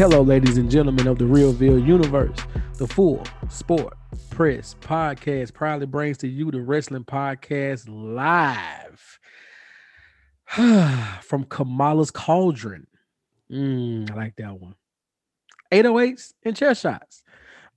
[0.00, 2.38] Hello, ladies and gentlemen of the Realville universe.
[2.78, 3.92] The Full Sport
[4.30, 9.18] Press podcast proudly brings to you the Wrestling Podcast live
[11.22, 12.86] from Kamala's Cauldron.
[13.52, 14.74] Mm, I like that one.
[15.70, 17.22] 808s and chair shots.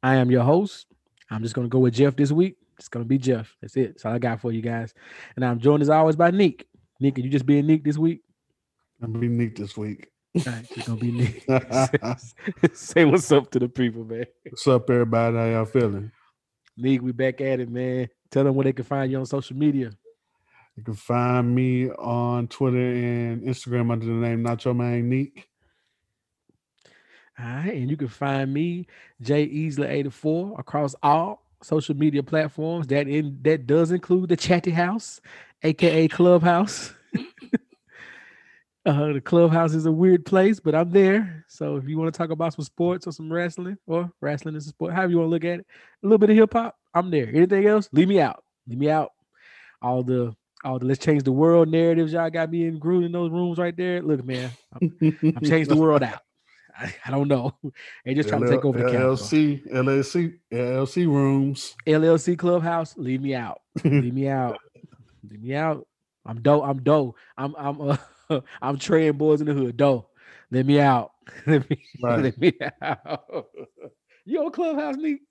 [0.02, 0.88] I am your host.
[1.30, 2.56] I'm just going to go with Jeff this week.
[2.80, 3.54] It's going to be Jeff.
[3.62, 3.96] That's it.
[3.96, 4.94] That's all I got for you guys.
[5.36, 6.68] And I'm joined as always by Nick.
[7.02, 8.22] Nick, are you just being Nick this week?
[9.02, 10.13] I'm be Nick this week.
[10.36, 11.46] Right, it's gonna be Nick.
[12.74, 14.26] Say what's up to the people, man.
[14.50, 15.38] What's up, everybody?
[15.38, 16.12] How y'all feeling?
[16.76, 18.10] Nick, we back at it, man.
[18.32, 19.92] Tell them where they can find you on social media.
[20.76, 25.48] You can find me on Twitter and Instagram under the name Nacho Nick.
[27.38, 28.88] All right, and you can find me,
[29.22, 32.88] Jay Easley 84, across all social media platforms.
[32.88, 35.22] That in that does include the Chatty House,
[35.62, 36.92] aka Clubhouse.
[38.86, 41.46] Uh, the clubhouse is a weird place, but I'm there.
[41.48, 44.66] So if you want to talk about some sports or some wrestling, or wrestling is
[44.66, 45.66] a sport, however you want to look at it,
[46.04, 47.30] a little bit of hip hop, I'm there.
[47.30, 48.44] Anything else, leave me out.
[48.68, 49.12] Leave me out.
[49.82, 50.36] All the
[50.66, 53.76] all the let's change the world narratives y'all got me in in those rooms right
[53.76, 54.02] there.
[54.02, 54.52] Look, man,
[54.82, 56.20] I'm, I'm changed the world out.
[56.78, 57.54] I, I, don't know.
[58.06, 62.98] They just trying to take over the LLC, LLC, LLC rooms, LLC clubhouse.
[62.98, 63.62] Leave me out.
[63.84, 64.58] leave me out.
[65.30, 65.88] Leave me out.
[66.26, 66.64] I'm dope.
[66.66, 67.16] I'm dope.
[67.38, 67.98] I'm I'm uh,
[68.62, 69.78] I'm trading boys in the hood.
[69.78, 70.10] Dope.
[70.52, 71.12] Let me out.
[71.48, 72.24] let me right.
[72.24, 73.48] let me out.
[74.26, 75.22] you on Clubhouse, Nick?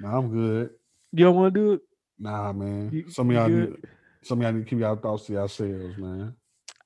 [0.00, 0.70] Nah, I'm good.
[1.12, 1.80] You don't want to do it?
[2.18, 2.90] Nah, man.
[2.92, 3.76] You, some of y'all need,
[4.22, 6.34] some of y'all need to keep y'all thoughts to yourselves, man.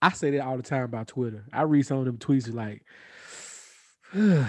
[0.00, 1.44] I say that all the time about Twitter.
[1.52, 2.82] I read some of them tweets like,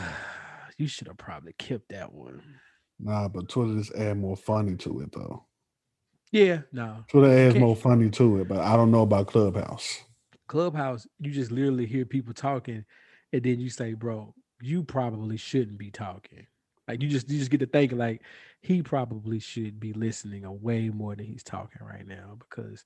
[0.78, 2.42] you should have probably kept that one.
[3.00, 5.46] Nah, but Twitter just add more funny to it though.
[6.32, 7.06] Yeah, no.
[7.10, 10.05] Twitter adds more funny to it, but I don't know about Clubhouse.
[10.48, 12.86] Clubhouse, you just literally hear people talking,
[13.34, 16.48] and then you say, "Bro, you probably shouldn't be talking."
[16.88, 18.22] Like you just you just get to think like
[18.62, 22.84] he probably should be listening a way more than he's talking right now because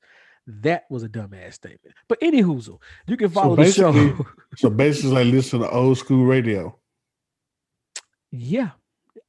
[0.47, 1.95] that was a dumbass statement.
[2.07, 4.25] But any hoozle, you can follow so the show.
[4.55, 6.75] so basically, like listen to old school radio.
[8.31, 8.69] Yeah,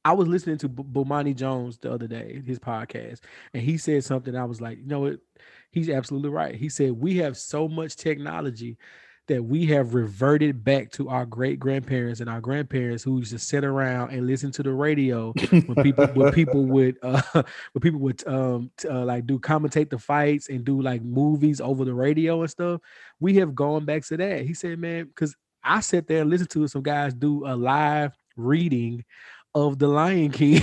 [0.03, 3.21] I was listening to B- Bomani Jones the other day, his podcast,
[3.53, 4.35] and he said something.
[4.35, 5.19] I was like, you know what?
[5.71, 6.55] He's absolutely right.
[6.55, 8.77] He said we have so much technology
[9.27, 13.39] that we have reverted back to our great grandparents and our grandparents who used to
[13.39, 17.21] sit around and listen to the radio when people when people would uh
[17.71, 21.85] when people would um uh, like do commentate the fights and do like movies over
[21.85, 22.81] the radio and stuff.
[23.19, 24.41] We have gone back to that.
[24.41, 28.17] He said, man, because I sat there and listened to some guys do a live
[28.35, 29.05] reading
[29.53, 30.61] of the Lion King.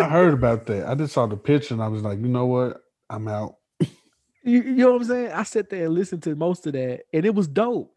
[0.00, 0.88] I heard about that.
[0.88, 2.82] I just saw the picture and I was like, you know what?
[3.08, 3.56] I'm out.
[4.46, 5.32] You, you know what I'm saying?
[5.32, 7.92] I sat there and listened to most of that, and it was dope.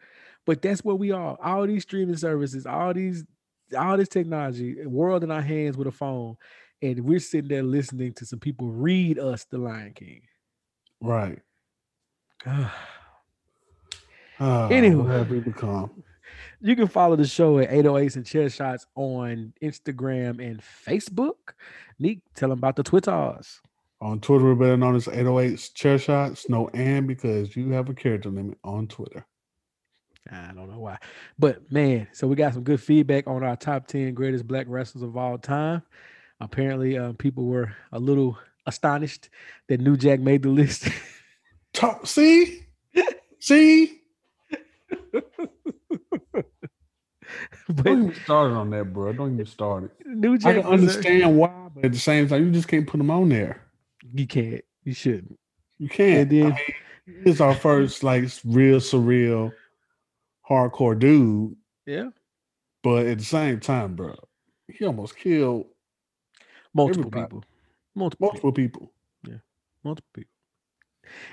[0.48, 1.38] But that's where we are.
[1.44, 3.24] All these streaming services, all these,
[3.78, 6.38] all this technology, world in our hands with a phone,
[6.82, 10.22] and we're sitting there listening to some people read us the Lion King.
[11.00, 11.40] Right.
[12.48, 12.70] uh,
[14.40, 16.04] anyway, what have we become?
[16.62, 21.54] You can follow the show at 808s and Chair Shots on Instagram and Facebook.
[22.00, 23.62] Neek, tell them about the Twitters.
[24.02, 26.50] On Twitter, we're better known as 808s Chair Shots.
[26.50, 29.26] No and because you have a character limit on Twitter.
[30.30, 30.98] I don't know why.
[31.38, 35.02] But man, so we got some good feedback on our top 10 greatest black wrestlers
[35.02, 35.82] of all time.
[36.42, 39.30] Apparently, uh, people were a little astonished
[39.68, 40.90] that New Jack made the list.
[41.74, 42.66] Talk, see?
[43.40, 44.02] see?
[47.68, 49.14] but, don't even start on that, bro.
[49.14, 49.92] Don't even start it.
[50.06, 52.98] New Jack I can understand why, but at the same time, you just can't put
[52.98, 53.62] them on there.
[54.14, 54.64] You can't.
[54.84, 55.38] You shouldn't.
[55.78, 56.20] You can't.
[56.20, 59.52] And then, I mean, it's our first like real surreal,
[60.50, 61.56] hardcore dude.
[61.86, 62.10] Yeah.
[62.84, 64.16] But at the same time, bro,
[64.68, 65.66] he almost killed
[66.74, 67.26] multiple everybody.
[67.26, 67.44] people.
[67.96, 68.82] Multiple, multiple people.
[68.82, 68.94] people.
[69.34, 69.40] Yeah.
[69.84, 70.32] Multiple people.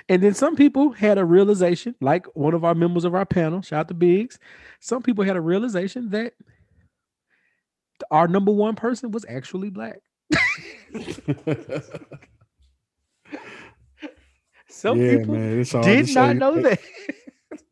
[0.09, 3.61] And then some people had a realization, like one of our members of our panel,
[3.61, 4.39] shout out to Biggs.
[4.79, 6.33] Some people had a realization that
[8.11, 9.99] our number one person was actually black.
[14.69, 16.79] Some yeah, people man, did not know that.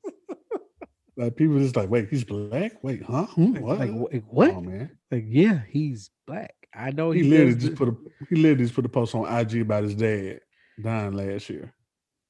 [1.18, 2.84] like people just like, wait, he's black.
[2.84, 3.28] Wait, huh?
[3.28, 3.78] Hmm, what?
[3.78, 4.52] Like, wait, what?
[4.52, 4.90] Oh, man.
[5.12, 6.56] Like, yeah, he's black.
[6.74, 7.96] I know he, he literally just put a
[8.28, 10.40] he literally just put a post on IG about his dad
[10.82, 11.75] dying last year.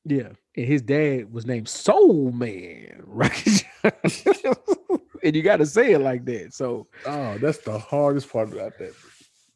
[0.05, 3.65] Yeah, and his dad was named Soul Man, right?
[5.23, 6.53] and you got to say it like that.
[6.53, 8.93] So, oh, that's the hardest part about that.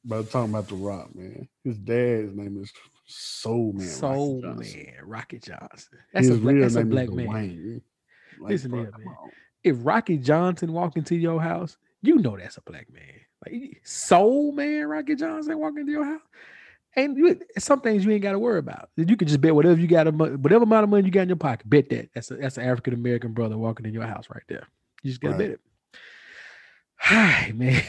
[0.06, 1.48] About talking about the Rock, man.
[1.64, 2.72] His dad's name is
[3.06, 3.88] Soul Man.
[3.88, 6.00] Soul Rocky Man, Rocky Johnson.
[6.14, 7.82] That's His a black, black man.
[8.40, 9.16] Like, Listen here, man.
[9.64, 13.04] If Rocky Johnson walked into your house, You know that's a black man.
[13.46, 16.22] Like soul man, Rocky Johnson walking into your house.
[17.00, 18.90] And you, some things you ain't got to worry about.
[18.98, 21.38] You can just bet whatever you got, whatever amount of money you got in your
[21.38, 21.70] pocket.
[21.70, 22.10] Bet that.
[22.14, 24.68] That's a, that's an African American brother walking in your house right there.
[25.02, 25.40] You just gotta right.
[25.40, 25.60] bet it.
[27.02, 27.82] Hi, man.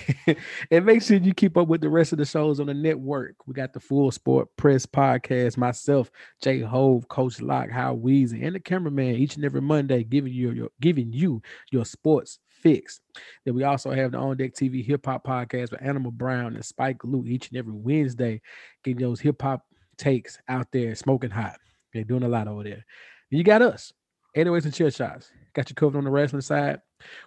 [0.70, 3.34] and make sure you keep up with the rest of the shows on the network.
[3.46, 8.54] We got the Full Sport Press podcast, myself, Jay Hove, Coach Lock, How Weezy, and
[8.54, 11.42] the cameraman each and every Monday giving you your giving you
[11.72, 13.00] your sports fix.
[13.44, 16.64] Then we also have the On Deck TV Hip Hop podcast with Animal Brown and
[16.64, 18.40] Spike Lou each and every Wednesday,
[18.84, 19.64] getting those hip hop
[19.96, 21.58] takes out there smoking hot.
[21.92, 22.84] They're doing a lot over there.
[23.30, 23.92] And you got us,
[24.36, 25.30] 808s and chair shots.
[25.54, 26.80] Got you covered on the wrestling side.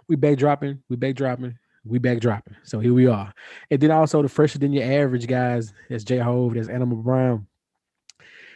[0.07, 2.55] We back dropping, we back dropping, we back dropping.
[2.63, 3.33] So here we are.
[3.69, 5.73] And then also the fresher than your average guys.
[5.89, 7.47] That's J Hove, that's Animal Brown.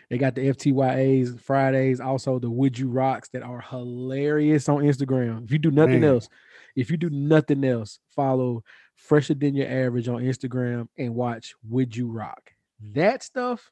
[0.09, 5.43] They got the FTYAs Fridays, also the Would You Rocks that are hilarious on Instagram.
[5.43, 6.11] If you do nothing Man.
[6.11, 6.29] else,
[6.77, 8.63] if you do nothing else, follow
[8.95, 12.51] Fresher Than Your Average on Instagram and watch Would You Rock.
[12.93, 13.71] That stuff,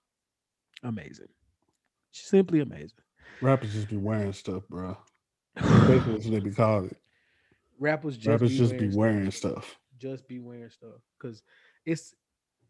[0.83, 1.27] amazing.
[2.11, 2.97] Simply amazing.
[3.41, 4.97] Rappers just be wearing stuff, bro.
[5.55, 6.97] Basically, what they be called it.
[7.79, 9.51] Rappers just rappers be just wearing be wearing stuff.
[9.51, 9.79] stuff.
[9.99, 11.43] Just be wearing stuff because
[11.85, 12.15] it's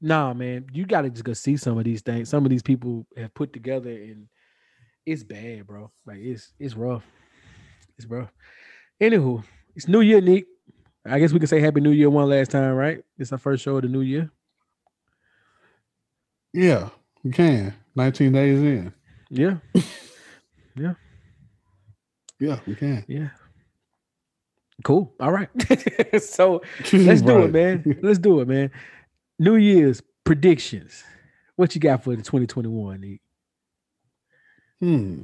[0.01, 0.65] nah, man.
[0.73, 2.27] You gotta just go see some of these things.
[2.27, 4.27] Some of these people have put together, and
[5.05, 5.91] it's bad, bro.
[6.05, 7.05] Like it's it's rough.
[7.97, 8.33] It's rough.
[8.99, 9.43] Anywho,
[9.75, 10.45] it's New Year, Nick.
[11.05, 13.03] I guess we can say Happy New Year one last time, right?
[13.17, 14.31] It's our first show of the new year.
[16.53, 16.89] Yeah,
[17.23, 17.73] we can.
[17.95, 18.93] 19 days in.
[19.29, 19.57] Yeah.
[20.75, 20.93] yeah.
[22.39, 23.05] Yeah, we can.
[23.07, 23.29] Yeah.
[24.83, 25.13] Cool.
[25.19, 25.49] All right.
[26.21, 26.61] so
[26.91, 27.99] let's do it, man.
[28.01, 28.71] Let's do it, man.
[29.39, 31.03] New Year's predictions.
[31.55, 33.21] What you got for the 2021, Nick?
[34.79, 35.21] Hmm.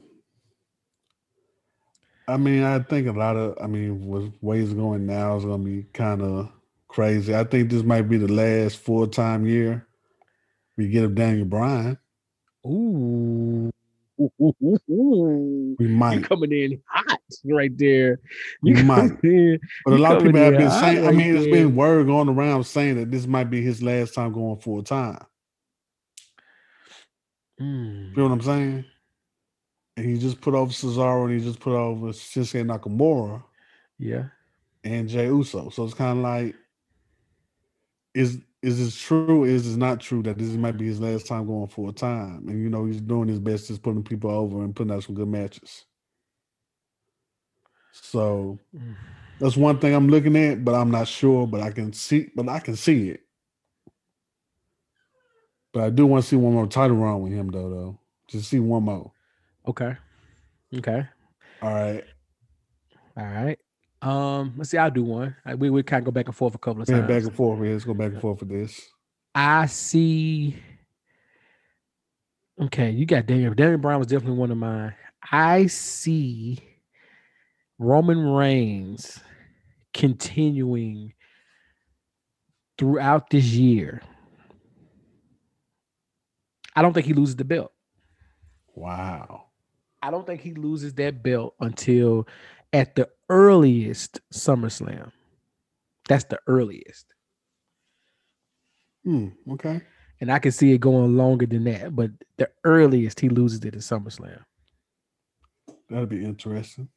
[2.27, 5.63] I mean, I think a lot of, I mean, with ways going now is going
[5.63, 6.49] to be kind of
[6.87, 7.35] crazy.
[7.35, 9.87] I think this might be the last full time year
[10.77, 11.97] we get of Daniel Bryan.
[12.65, 13.71] Ooh.
[15.79, 18.19] We might you coming in hot right there.
[18.61, 21.03] You we might, in, but a lot of people have been saying.
[21.03, 21.41] Right I mean, there.
[21.41, 24.83] it's been word going around saying that this might be his last time going full
[24.83, 25.25] time.
[27.59, 28.11] Mm.
[28.11, 28.85] You know what I'm saying?
[30.01, 33.43] And he just put over Cesaro and he just put over Shinsuke Nakamura.
[33.99, 34.23] Yeah.
[34.83, 35.69] And Jey Uso.
[35.69, 36.55] So it's kind of like,
[38.15, 39.43] is is it true?
[39.43, 42.47] Is it not true that this might be his last time going full time?
[42.47, 45.13] And you know, he's doing his best, just putting people over and putting out some
[45.13, 45.85] good matches.
[47.91, 48.57] So
[49.39, 51.45] that's one thing I'm looking at, but I'm not sure.
[51.45, 53.21] But I can see, but I can see it.
[55.71, 57.69] But I do want to see one more title run with him, though.
[57.69, 59.11] Though, just see one more.
[59.67, 59.95] Okay.
[60.75, 61.03] Okay.
[61.61, 62.03] All right.
[63.17, 63.59] All right.
[64.01, 64.77] Um, let's see.
[64.77, 65.35] I'll do one.
[65.57, 67.01] We we kind of go back and forth a couple of times.
[67.01, 67.63] Yeah, back and forth.
[67.63, 68.89] Yeah, let's go back and forth for this.
[69.35, 70.55] I see.
[72.59, 73.53] Okay, you got Daniel.
[73.53, 74.93] Daniel Bryan was definitely one of mine.
[75.31, 76.59] I see
[77.77, 79.19] Roman Reigns
[79.93, 81.13] continuing
[82.77, 84.01] throughout this year.
[86.75, 87.71] I don't think he loses the belt.
[88.73, 89.45] Wow.
[90.01, 92.27] I don't think he loses that belt until
[92.73, 95.11] at the earliest SummerSlam.
[96.07, 97.13] That's the earliest.
[99.03, 99.81] Hmm, okay.
[100.19, 103.75] And I can see it going longer than that, but the earliest he loses it
[103.75, 104.43] is SummerSlam.
[105.89, 106.89] That'll be interesting.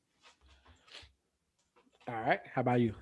[2.07, 2.41] All right.
[2.55, 2.95] How about you?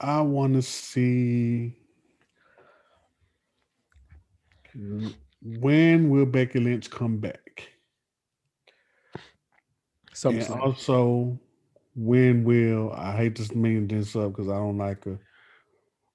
[0.00, 1.76] I want to see
[5.42, 7.68] when will Becky Lynch come back?
[10.24, 11.38] And also,
[11.94, 15.18] when will I hate to mean this up because I don't like her.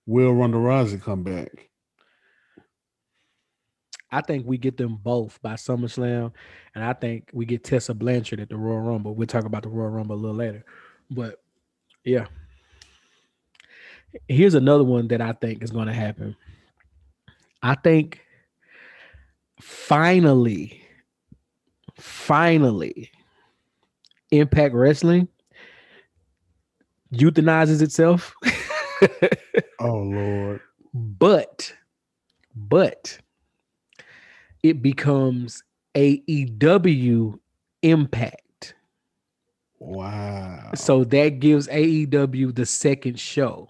[0.06, 1.70] Will Ronda Rousey come back?
[4.12, 6.34] I think we get them both by SummerSlam,
[6.76, 9.16] and I think we get Tessa Blanchard at the Royal Rumble.
[9.16, 10.64] We'll talk about the Royal Rumble a little later,
[11.10, 11.42] but
[12.04, 12.28] yeah.
[14.28, 16.36] Here's another one that I think is going to happen.
[17.64, 18.22] I think
[19.64, 20.82] finally,
[21.96, 23.12] finally,
[24.32, 25.28] Impact Wrestling
[27.14, 28.34] euthanizes itself.
[29.80, 30.62] oh Lord.
[30.94, 31.74] But,
[32.56, 33.18] but
[34.62, 35.64] it becomes
[35.96, 37.40] AEW
[37.82, 38.76] Impact.
[39.80, 40.72] Wow.
[40.76, 43.70] So that gives AEW the second show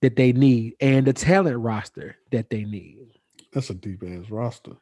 [0.00, 3.19] that they need and the talent roster that they need.
[3.52, 4.72] That's a deep ass roster.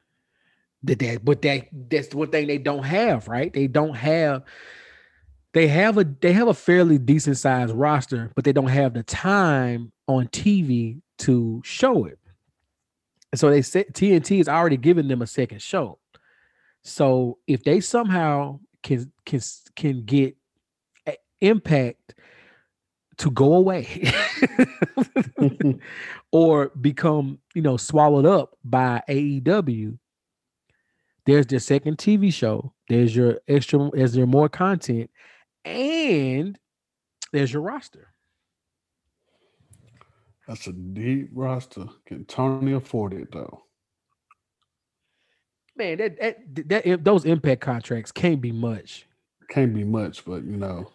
[0.85, 3.53] That that but that that's one thing they don't have, right?
[3.53, 4.45] They don't have
[5.55, 9.03] they have a they have a fairly decent sized roster, but they don't have the
[9.03, 12.19] time on TV to show it.
[13.33, 15.99] And so they said TNT is already giving them a second show.
[16.83, 19.41] So if they somehow can can
[19.75, 20.37] can get
[21.41, 22.15] impact
[23.19, 24.13] to go away
[26.33, 29.99] or become, you know, swallowed up by AEW,
[31.27, 32.73] there's the second TV show.
[32.89, 35.11] There's your extra, there's your more content,
[35.65, 36.59] and
[37.33, 38.15] there's your roster.
[40.47, 41.85] That's a deep roster.
[42.07, 43.65] Can Tony afford it though?
[45.77, 49.07] Man, that that, that if those impact contracts can't be much.
[49.51, 50.91] Can't be much, but you know,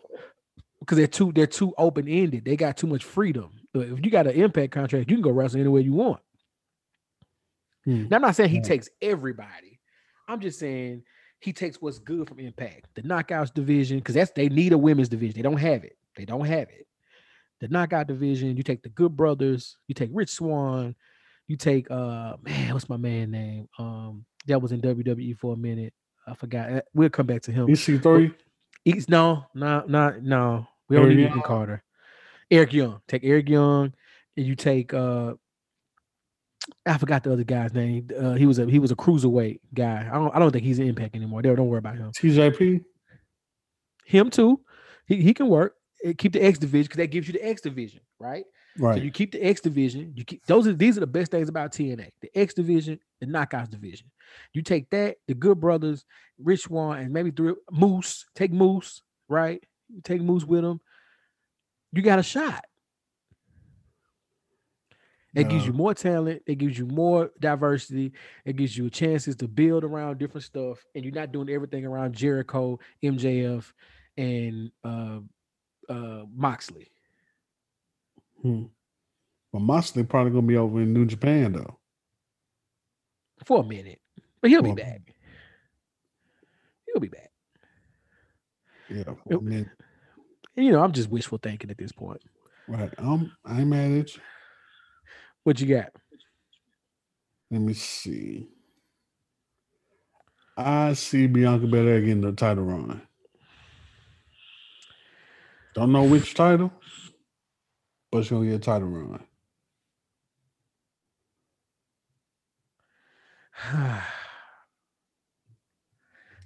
[0.83, 2.43] because they're too they're too open ended.
[2.45, 3.51] They got too much freedom.
[3.73, 6.21] But if you got an impact contract, you can go wrestle anywhere you want.
[7.85, 8.07] Hmm.
[8.09, 9.79] Now, I'm not saying he takes everybody.
[10.27, 11.03] I'm just saying
[11.39, 15.09] he takes what's good from Impact, the Knockouts division, because that's they need a women's
[15.09, 15.35] division.
[15.35, 15.97] They don't have it.
[16.15, 16.87] They don't have it.
[17.59, 18.57] The Knockout division.
[18.57, 19.77] You take the Good Brothers.
[19.87, 20.95] You take Rich Swann.
[21.47, 23.67] You take uh man, what's my man name?
[23.79, 25.93] Um, that was in WWE for a minute.
[26.27, 26.71] I forgot.
[26.71, 27.67] Uh, we'll come back to him.
[27.67, 28.33] EC3.
[28.85, 30.67] He's no, no, not no.
[30.93, 31.83] We don't need Ethan Carter.
[32.51, 33.01] Eric Young.
[33.07, 33.93] Take Eric Young,
[34.37, 35.33] and you take uh
[36.85, 38.09] I forgot the other guy's name.
[38.17, 40.07] Uh, he was a he was a cruiserweight guy.
[40.09, 41.41] I don't I don't think he's an impact anymore.
[41.41, 42.11] Don't, don't worry about him.
[42.11, 42.83] TJP.
[44.05, 44.61] Him too.
[45.07, 45.75] He he can work.
[46.17, 48.43] Keep the X division because that gives you the X division, right?
[48.77, 48.97] Right.
[48.97, 50.13] So you keep the X division.
[50.15, 52.09] You keep those are these are the best things about TNA.
[52.21, 54.11] The X division, the knockouts division.
[54.53, 56.05] You take that, the Good Brothers,
[56.37, 58.25] Rich Swann, and maybe three Moose.
[58.35, 59.63] Take Moose, right?
[59.93, 60.79] You take Moose with him.
[61.91, 62.65] You got a shot.
[65.35, 66.43] It gives you more talent.
[66.45, 68.13] It gives you more diversity.
[68.45, 72.13] It gives you chances to build around different stuff, and you're not doing everything around
[72.13, 73.71] Jericho, MJF,
[74.15, 75.19] and uh,
[75.89, 76.91] uh, Moxley.
[78.43, 78.65] Hmm.
[79.51, 81.79] Well, Moxley probably gonna be over in New Japan though,
[83.43, 84.01] for a minute,
[84.39, 85.15] but he'll be back.
[86.85, 87.31] He'll be back.
[88.87, 89.67] Yeah, for a minute.
[90.55, 92.21] You know, I'm just wishful thinking at this point.
[92.67, 92.93] Right.
[92.97, 94.21] Um, I'm at you.
[95.43, 95.91] What you got?
[97.51, 98.47] Let me see.
[100.55, 103.01] I see Bianca Belair getting the title run.
[105.73, 106.71] Don't know which title,
[108.11, 109.23] but she's gonna get a title run.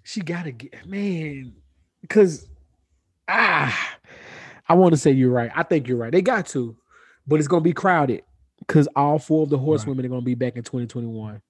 [0.03, 1.53] she gotta get man,
[2.01, 2.47] because
[3.27, 3.96] ah,
[4.69, 5.51] I want to say you're right.
[5.55, 6.11] I think you're right.
[6.11, 6.75] They got to,
[7.25, 8.23] but it's gonna be crowded
[8.59, 10.05] because all four of the horsewomen right.
[10.05, 11.41] are gonna be back in 2021.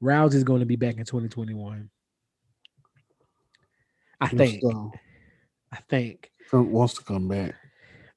[0.00, 1.88] Rouse is gonna be back in 2021.
[4.20, 4.62] I think.
[4.62, 4.92] So.
[5.72, 6.30] I think.
[6.48, 7.54] Trump wants to come back.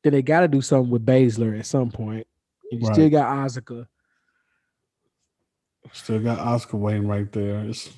[0.04, 2.28] Then they got to do something with Baszler at some point.
[2.72, 2.94] And you right.
[2.94, 3.88] still got Asuka.
[5.94, 7.62] Still got Asuka waiting right there.
[7.62, 7.90] It's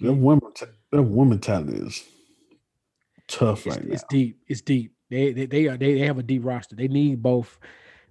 [0.00, 0.52] their women.
[0.90, 2.04] Their woman talent is
[3.26, 3.92] tough right it's now.
[3.92, 4.40] It's deep.
[4.46, 4.94] It's deep.
[5.10, 6.76] They, they they are they, they have a deep roster.
[6.76, 7.58] They need both.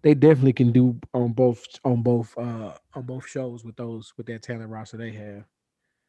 [0.01, 4.27] They definitely can do on both on both uh on both shows with those with
[4.27, 5.44] that talent roster they have.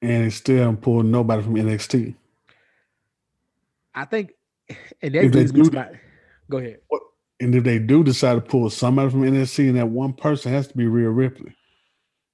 [0.01, 2.15] And it's still pull nobody from NXT.
[3.95, 4.33] I think,
[5.03, 5.89] and that leads me to my.
[6.49, 6.79] Go ahead.
[7.41, 10.69] And if they do decide to pull somebody from NXT, and that one person has
[10.69, 11.55] to be Rhea Ripley.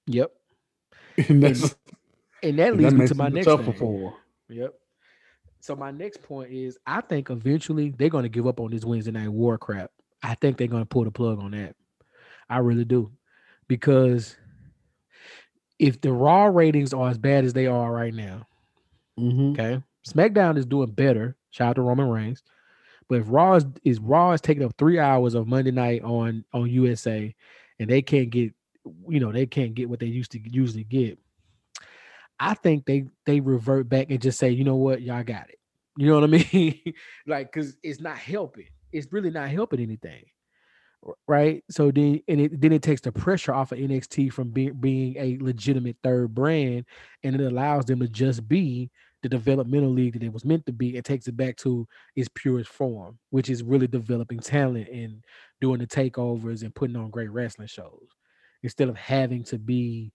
[0.06, 0.32] Yep.
[1.28, 1.74] And, that's, and,
[2.42, 3.72] and that leads that me to my next thing.
[3.74, 4.16] For.
[4.48, 4.74] Yep.
[5.64, 8.84] So my next point is I think eventually they're going to give up on this
[8.84, 9.90] Wednesday night war crap.
[10.22, 11.74] I think they're going to pull the plug on that.
[12.50, 13.10] I really do.
[13.66, 14.36] Because
[15.78, 18.46] if the raw ratings are as bad as they are right now,
[19.18, 19.52] mm-hmm.
[19.52, 21.34] okay, SmackDown is doing better.
[21.48, 22.42] Shout out to Roman Reigns.
[23.08, 26.44] But if Raw is, is Raw is taking up three hours of Monday night on
[26.52, 27.34] on USA,
[27.78, 28.52] and they can't get,
[29.08, 31.18] you know, they can't get what they used to usually get.
[32.38, 35.58] I think they they revert back and just say, you know what, y'all got it.
[35.96, 36.94] You know what I mean?
[37.26, 38.66] like, cause it's not helping.
[38.92, 40.24] It's really not helping anything.
[41.28, 41.62] Right.
[41.70, 45.16] So then and it then it takes the pressure off of NXT from being being
[45.18, 46.86] a legitimate third brand
[47.22, 48.90] and it allows them to just be
[49.22, 51.86] the developmental league that it was meant to be It takes it back to
[52.16, 55.22] its purest form, which is really developing talent and
[55.60, 58.08] doing the takeovers and putting on great wrestling shows
[58.62, 60.12] instead of having to be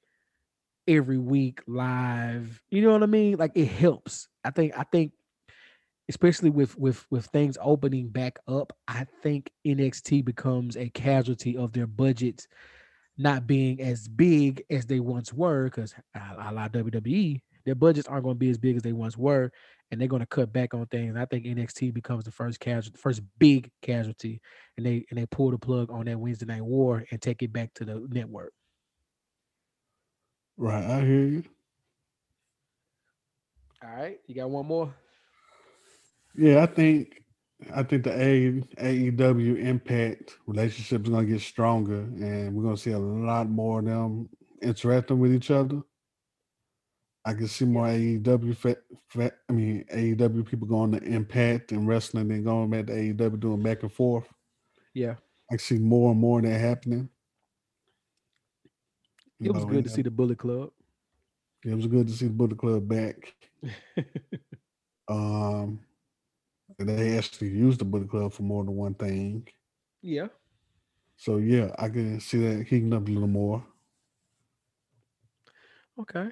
[0.88, 2.62] every week live.
[2.70, 3.38] You know what I mean?
[3.38, 4.28] Like it helps.
[4.44, 5.14] I think I think
[6.10, 11.72] especially with with with things opening back up, I think NXT becomes a casualty of
[11.72, 12.48] their budgets
[13.18, 18.24] not being as big as they once were because a la WWE, their budgets aren't
[18.24, 19.52] going to be as big as they once were,
[19.92, 21.16] and they're going to cut back on things.
[21.18, 24.42] I think NXT becomes the first casualty, first big casualty,
[24.78, 27.54] and they and they pull the plug on that Wednesday Night War and take it
[27.54, 28.54] back to the network.
[30.60, 31.44] Right, I hear you.
[33.82, 34.94] All right, you got one more.
[36.36, 37.24] Yeah, I think
[37.74, 43.00] I think the AEW Impact relationship is gonna get stronger, and we're gonna see a
[43.00, 44.28] lot more of them
[44.62, 45.82] interacting with each other.
[47.24, 51.88] I can see more AEW, fa- fa- I mean AEW people going to Impact and
[51.88, 54.28] wrestling, and going back to AEW doing back and forth.
[54.94, 55.16] Yeah,
[55.50, 57.08] I see more and more of that happening.
[59.44, 60.72] It was know, good to see the Bullet Club.
[61.66, 63.36] It was good to see the Bullet Club back.
[65.10, 65.80] Um,
[66.80, 69.48] and they actually used the Bullet Club for more than one thing.
[70.02, 70.28] yeah,
[71.18, 73.64] So yeah, I can see that heating up a little more.
[76.00, 76.30] okay.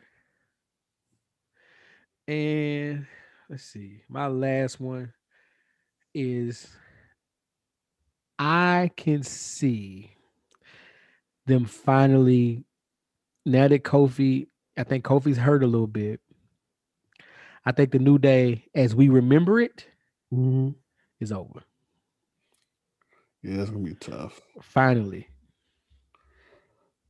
[2.27, 3.07] And
[3.49, 5.13] let's see, my last one
[6.13, 6.67] is
[8.39, 10.11] I can see
[11.47, 12.66] them finally
[13.47, 16.19] now that Kofi, I think Kofi's hurt a little bit.
[17.65, 19.85] I think the new day, as we remember it,
[20.33, 20.71] Mm-hmm.
[21.21, 21.63] is over.
[23.41, 24.41] Yeah, it's gonna be tough.
[24.61, 25.27] Finally.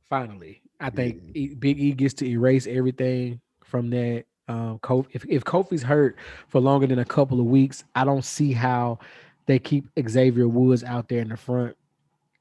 [0.08, 0.62] Finally.
[0.80, 4.24] I think E- Big E gets to erase everything from that.
[4.46, 8.24] Um, Kofi, if, if Kofi's hurt for longer than a couple of weeks, I don't
[8.24, 9.00] see how
[9.46, 11.76] they keep Xavier Woods out there in the front.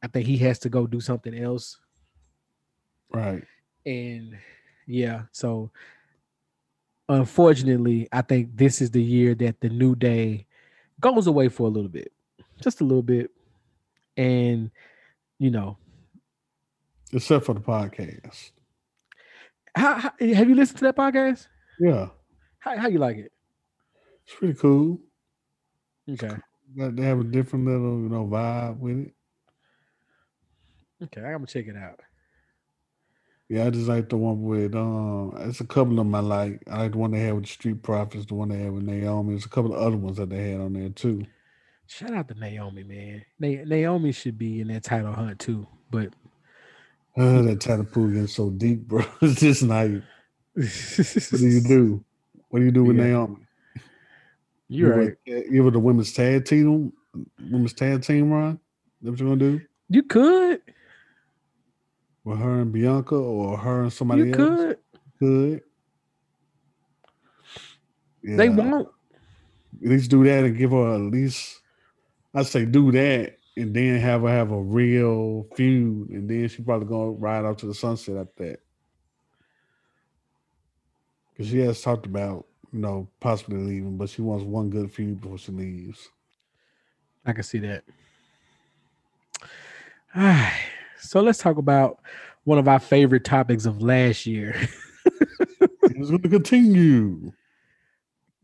[0.04, 1.78] I think he has to go do something else.
[3.12, 3.44] Right.
[3.88, 4.38] And
[4.86, 5.72] yeah, so
[7.08, 10.46] unfortunately, I think this is the year that the new day
[11.00, 12.12] goes away for a little bit,
[12.62, 13.32] just a little bit.
[14.18, 14.72] And
[15.40, 15.78] you know,
[17.14, 18.52] Except for the podcast.
[19.76, 21.48] how, how have you listened to that podcast?
[21.80, 22.10] Yeah,
[22.60, 23.32] How how you like it?
[24.26, 25.00] it's pretty cool.
[26.10, 26.36] Okay,
[26.78, 29.14] Got they have a different little, you know, vibe with it.
[31.04, 32.02] okay, I'm gonna check it out.
[33.50, 36.64] Yeah, I just like the one with um it's a couple of them I like.
[36.70, 38.84] I like the one they had with the Street Profits, the one they had with
[38.84, 39.32] Naomi.
[39.32, 41.24] There's a couple of other ones that they had on there too.
[41.88, 43.24] Shout out to Naomi, man.
[43.40, 46.10] Na- Naomi should be in that title hunt too, but
[47.18, 49.04] Uh, that title pool getting so deep, bro.
[49.22, 49.92] It's just like,
[50.54, 50.66] what
[51.40, 52.04] do you do?
[52.50, 53.04] What do you do with Yeah.
[53.06, 53.38] Naomi?
[54.68, 55.18] You're Give right.
[55.46, 56.92] her- Give her the women's tag team,
[57.50, 58.60] women's tag team run.
[59.02, 60.62] That what you gonna do You could.
[62.28, 64.68] With her and Bianca or her and somebody You else?
[64.68, 64.80] could.
[65.20, 65.62] Could.
[68.36, 68.50] They Yeah.
[68.50, 68.90] won't.
[69.84, 71.62] at least do that and give her at least
[72.34, 76.64] I say do that and then have her have a real feud and then she
[76.64, 78.60] probably gonna ride out to the sunset after that.
[81.38, 85.22] Cause she has talked about, you know, possibly leaving, but she wants one good feud
[85.22, 86.10] before she leaves.
[87.26, 87.84] I can see that.
[90.16, 90.62] All right.
[91.00, 92.00] So let's talk about
[92.44, 94.56] one of our favorite topics of last year.
[95.84, 97.32] it's gonna continue.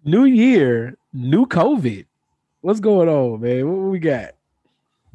[0.04, 2.06] new year, new COVID.
[2.62, 3.68] What's going on, man?
[3.68, 4.32] What, we got?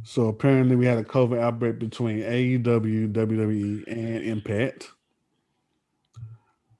[0.05, 4.91] So apparently we had a COVID outbreak between AEW, WWE, and Impact.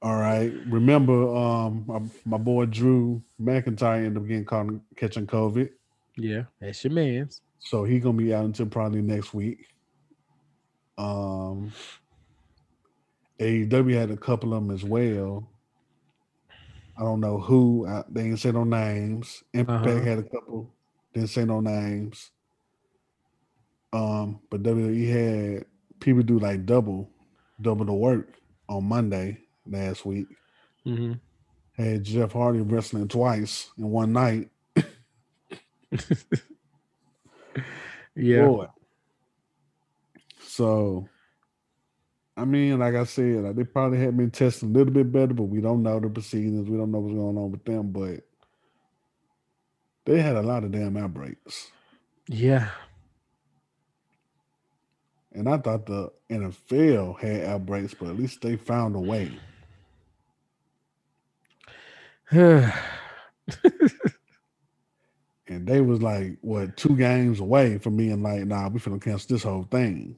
[0.01, 0.53] All right.
[0.67, 5.69] Remember, um, my, my boy Drew McIntyre ended up getting caught catching COVID.
[6.15, 7.41] Yeah, that's your man's.
[7.59, 9.67] So he gonna be out until probably next week.
[10.99, 11.71] Um
[13.39, 15.49] AEW had a couple of them as well.
[16.97, 17.87] I don't know who.
[17.87, 19.43] I, they didn't say no names.
[19.53, 20.01] Impact Uh-huh.
[20.01, 20.73] had a couple.
[21.13, 22.31] Didn't say no names.
[23.93, 25.09] Um, but WWE
[25.57, 25.65] had
[26.01, 27.09] people do like double,
[27.61, 28.33] double the work
[28.67, 30.27] on Monday last week.
[30.85, 31.13] Mm-hmm.
[31.81, 34.49] Had Jeff Hardy wrestling twice in one night.
[38.15, 38.45] Yeah.
[38.47, 38.65] Boy.
[40.59, 41.07] So,
[42.35, 45.33] I mean, like I said, like, they probably had been testing a little bit better,
[45.33, 46.69] but we don't know the proceedings.
[46.69, 47.91] We don't know what's going on with them.
[47.93, 48.25] But
[50.05, 51.71] they had a lot of damn outbreaks,
[52.27, 52.71] Yeah.
[55.31, 59.31] and I thought the NFL had outbreaks, but at least they found a way.
[65.47, 69.35] And they was like, what, two games away from being like, nah, we finna cancel
[69.35, 70.15] this whole thing.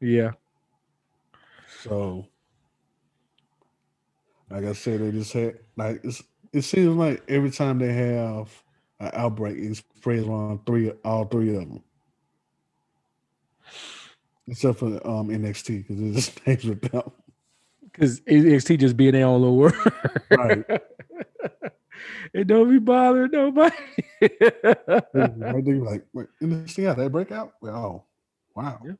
[0.00, 0.32] Yeah.
[1.82, 2.26] So,
[4.50, 8.50] like I said, they just had like it's, it seems like every time they have
[8.98, 11.82] an outbreak, it spreads around three, all three of them,
[14.48, 17.10] except for um NXT because it just stays with them.
[17.82, 19.74] Because NXT just being their own little world.
[20.30, 20.64] Right.
[22.34, 23.74] and don't be bothering nobody.
[24.20, 27.54] right there, like, wait, NXT how that break out?
[27.60, 28.04] Well, oh,
[28.54, 28.80] wow.
[28.84, 28.92] Yeah.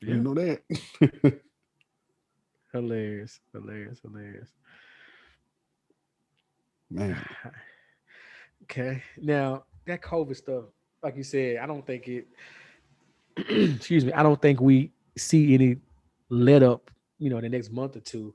[0.00, 0.62] You know that.
[2.72, 4.50] hilarious, hilarious, hilarious.
[6.90, 7.16] Man.
[8.64, 9.02] Okay.
[9.16, 10.64] Now that COVID stuff,
[11.02, 12.26] like you said, I don't think it.
[13.76, 14.12] excuse me.
[14.12, 15.76] I don't think we see any
[16.28, 16.90] let up.
[17.18, 18.34] You know, in the next month or two.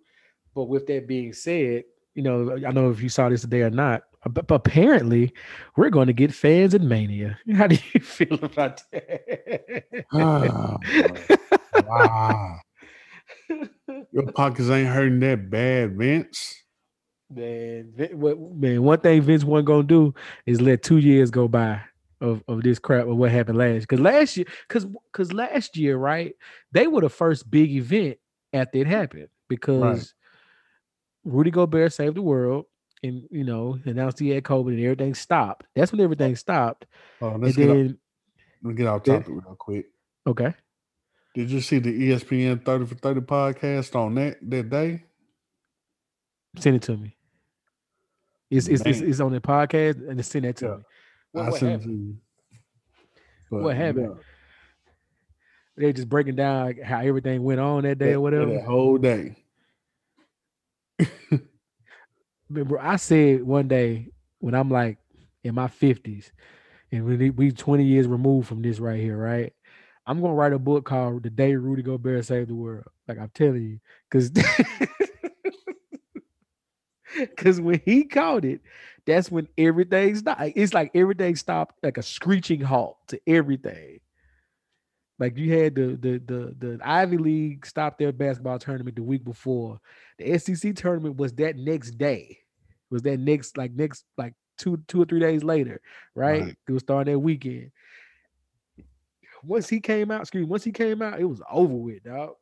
[0.56, 1.84] But with that being said,
[2.16, 5.34] you know, I don't know if you saw this today or not, but apparently
[5.76, 7.38] we're going to get fans in Mania.
[7.56, 10.06] How do you feel about that?
[10.14, 10.78] Ah,
[11.88, 12.60] wow.
[14.12, 16.64] Your pockets ain't hurting that bad, Vince.
[17.30, 17.94] Man,
[18.56, 20.14] man, one thing Vince wasn't gonna do
[20.46, 21.82] is let two years go by
[22.22, 23.82] of, of this crap of what happened last.
[23.82, 26.36] Because last year, because because last year, right,
[26.72, 28.18] they were the first big event
[28.54, 30.14] after it happened because
[31.24, 32.66] Rudy Gobert saved the world
[33.04, 35.66] and you know announced he had COVID and everything stopped.
[35.76, 36.86] That's when everything stopped.
[37.22, 37.98] Oh, let's get, off, then
[38.64, 39.86] let's get off topic real quick.
[40.26, 40.54] okay,
[41.34, 45.04] Did you see the ESPN 30 for 30 podcast on that that day?
[46.58, 47.16] send it to me.
[48.52, 50.76] It's it's, it's, it's on the podcast and just send that to Yeah.
[50.76, 50.84] me.
[51.32, 51.90] What, I what sent happened?
[51.90, 52.18] to you.
[53.50, 54.18] But, What happened?
[55.76, 58.54] They just breaking down how everything went on that day yeah, or whatever.
[58.54, 59.36] That whole day.
[62.50, 65.00] remember I said one day when I'm like
[65.44, 66.32] in my 50s
[66.92, 69.52] and we we 20 years removed from this right here, right?
[70.06, 72.86] I'm gonna write a book called The Day Rudy Gobert Saved the World.
[73.08, 74.32] Like I'm telling you, because
[77.18, 78.62] because when he caught it,
[79.06, 80.42] that's when everything stopped.
[80.56, 84.00] It's like everything stopped, like a screeching halt to everything.
[85.20, 89.24] Like you had the the the the Ivy League stop their basketball tournament the week
[89.24, 89.80] before.
[90.18, 92.40] The SEC tournament was that next day.
[92.90, 95.82] Was that next like next like two two or three days later,
[96.16, 96.44] right?
[96.44, 96.56] Right.
[96.68, 97.72] It was starting that weekend.
[99.46, 102.36] Once he came out, excuse me, once he came out, it was over with, dog.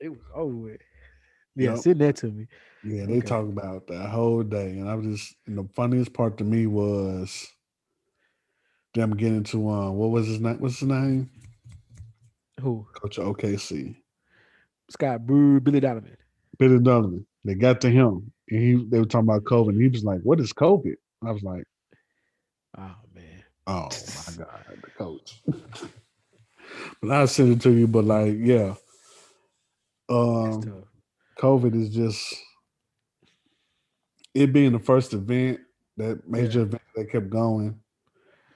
[0.00, 0.80] It was over with.
[1.54, 1.78] Yeah, Yup.
[1.78, 2.46] send that to me.
[2.84, 3.26] Yeah, they Okay.
[3.26, 4.70] talk about that whole day.
[4.78, 7.46] And I was just and the funniest part to me was
[8.94, 10.58] them getting to um what was his name?
[10.60, 11.30] What's his name?
[12.60, 12.86] Who?
[12.94, 13.96] Coach OKC.
[14.90, 16.16] Scott Brewer, Billy Donovan.
[16.58, 17.26] Billy Donovan.
[17.44, 19.70] They got to him and he they were talking about COVID.
[19.70, 20.94] And he was like, What is COVID?
[21.24, 21.64] I was like,
[22.78, 23.42] Oh man.
[23.66, 25.42] Oh my God, the coach.
[27.00, 27.86] but I'll send it to you.
[27.86, 28.74] But like, yeah.
[30.08, 30.84] Um.
[31.38, 32.34] COVID is just
[34.34, 35.60] it being the first event,
[35.96, 37.78] that major event that kept going.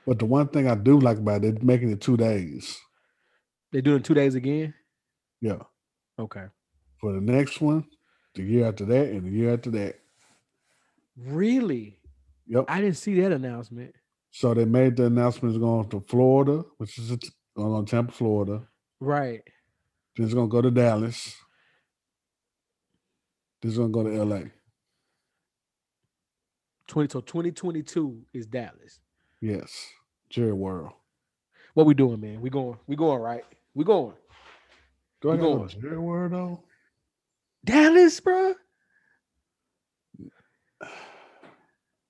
[0.07, 2.79] But the one thing I do like about it, making it two days.
[3.73, 4.75] They doing two days again?
[5.41, 5.63] Yeah.
[6.19, 6.47] Okay.
[7.01, 7.87] For the next one,
[8.35, 10.01] the year after that, and the year after that.
[11.17, 11.99] Really?
[12.47, 12.65] Yep.
[12.69, 13.95] I didn't see that announcement.
[14.33, 17.11] So they made the announcement it's going to Florida, which is
[17.57, 18.63] going on Tampa, Florida.
[19.01, 19.43] Right.
[20.17, 21.37] Then it's gonna go to Dallas.
[23.63, 24.43] This it's gonna go to LA.
[26.87, 29.01] 20 so 2022 is Dallas.
[29.41, 29.89] Yes.
[30.29, 30.93] Jerry World.
[31.75, 32.41] What we doing, man?
[32.41, 33.45] We going, we going, right?
[33.75, 34.15] We going.
[35.21, 35.69] Do I go going?
[35.69, 36.65] Jerry World though?
[37.65, 38.55] Dallas, bro.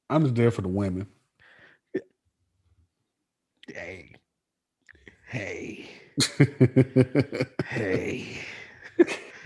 [0.08, 1.06] I'm just there for the women.
[5.30, 5.88] Hey.
[7.66, 8.38] Hey.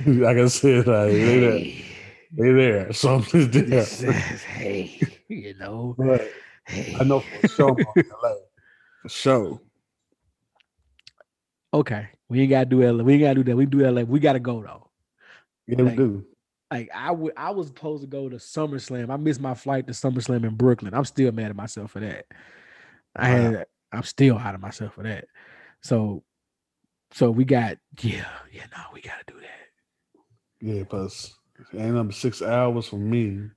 [0.06, 1.58] like I said, like, they there.
[1.58, 1.84] Hey.
[2.32, 2.92] They there.
[2.92, 3.44] So I'm there.
[3.44, 5.00] This is- hey.
[5.28, 5.94] You know.
[5.98, 6.28] But
[6.66, 6.96] Hey.
[6.98, 8.34] I know for sure I'm going to LA.
[9.02, 9.60] For sure.
[11.74, 12.08] Okay.
[12.30, 13.04] We ain't gotta do LA.
[13.04, 13.56] We ain't gotta do that.
[13.56, 14.02] We do LA.
[14.02, 14.90] We gotta go though.
[15.66, 16.24] Yeah, Like, we do.
[16.70, 19.10] Like I would I was supposed to go to SummerSlam.
[19.10, 20.94] I missed my flight to SummerSlam in Brooklyn.
[20.94, 22.24] I'm still mad at myself for that.
[23.14, 23.64] I Wow.
[23.92, 25.26] I'm still out of myself for that.
[25.84, 26.24] So
[27.12, 30.66] so we got yeah, yeah, no, we gotta do that.
[30.66, 31.34] Yeah, plus
[31.74, 33.48] ain't number six hours for me.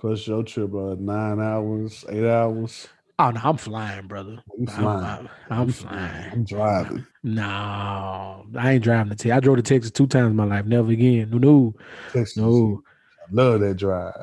[0.00, 2.88] Plus your trip, uh, nine hours, eight hours.
[3.18, 4.42] Oh no, I'm flying, brother.
[4.58, 5.28] I'm, flying.
[5.50, 6.32] I'm, I'm You flying.
[6.32, 7.06] I'm driving.
[7.22, 9.32] No, I ain't driving to Texas.
[9.36, 10.64] I drove to Texas two times in my life.
[10.64, 11.28] Never again.
[11.30, 11.74] No, no,
[12.12, 12.36] Texas.
[12.36, 12.80] no.
[13.20, 14.14] I love that drive.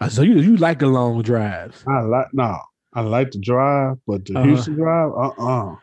[0.00, 1.84] Uh, So you you like the long drives?
[1.86, 2.58] I like no,
[2.94, 4.46] I like to drive, but the Uh-huh.
[4.46, 5.76] Houston drive, uh uh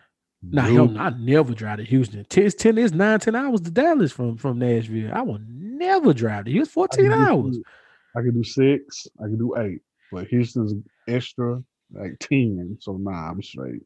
[0.51, 2.25] Nah, hell, I never drive to Houston.
[2.25, 5.12] T- It's ten, it's nine, ten hours to Dallas from from Nashville.
[5.13, 6.73] I will never drive to Houston.
[6.73, 7.60] Fourteen hours.
[8.15, 9.81] I can do six, I can do eight,
[10.12, 10.73] but Houston's
[11.08, 11.62] extra
[11.93, 12.77] like ten.
[12.79, 13.81] So nah, I'm straight.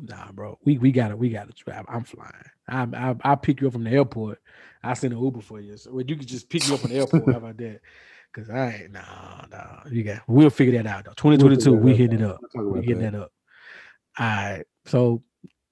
[0.00, 0.58] Nah, bro.
[0.64, 1.18] We we got it.
[1.18, 2.32] We got to I'm flying.
[2.68, 4.40] I'm I, I'll pick you up from the airport.
[4.82, 5.76] I send an Uber for you.
[5.76, 7.26] So well, you can just pick me up from the airport.
[7.26, 7.80] How about that?
[8.32, 9.00] Cause I ain't no
[9.50, 9.80] no.
[9.90, 11.14] You got we'll figure that out though.
[11.16, 12.40] 2022, we'll we hitting it up.
[12.54, 13.12] We hitting that.
[13.12, 13.32] that up.
[14.18, 14.64] All right.
[14.84, 15.22] So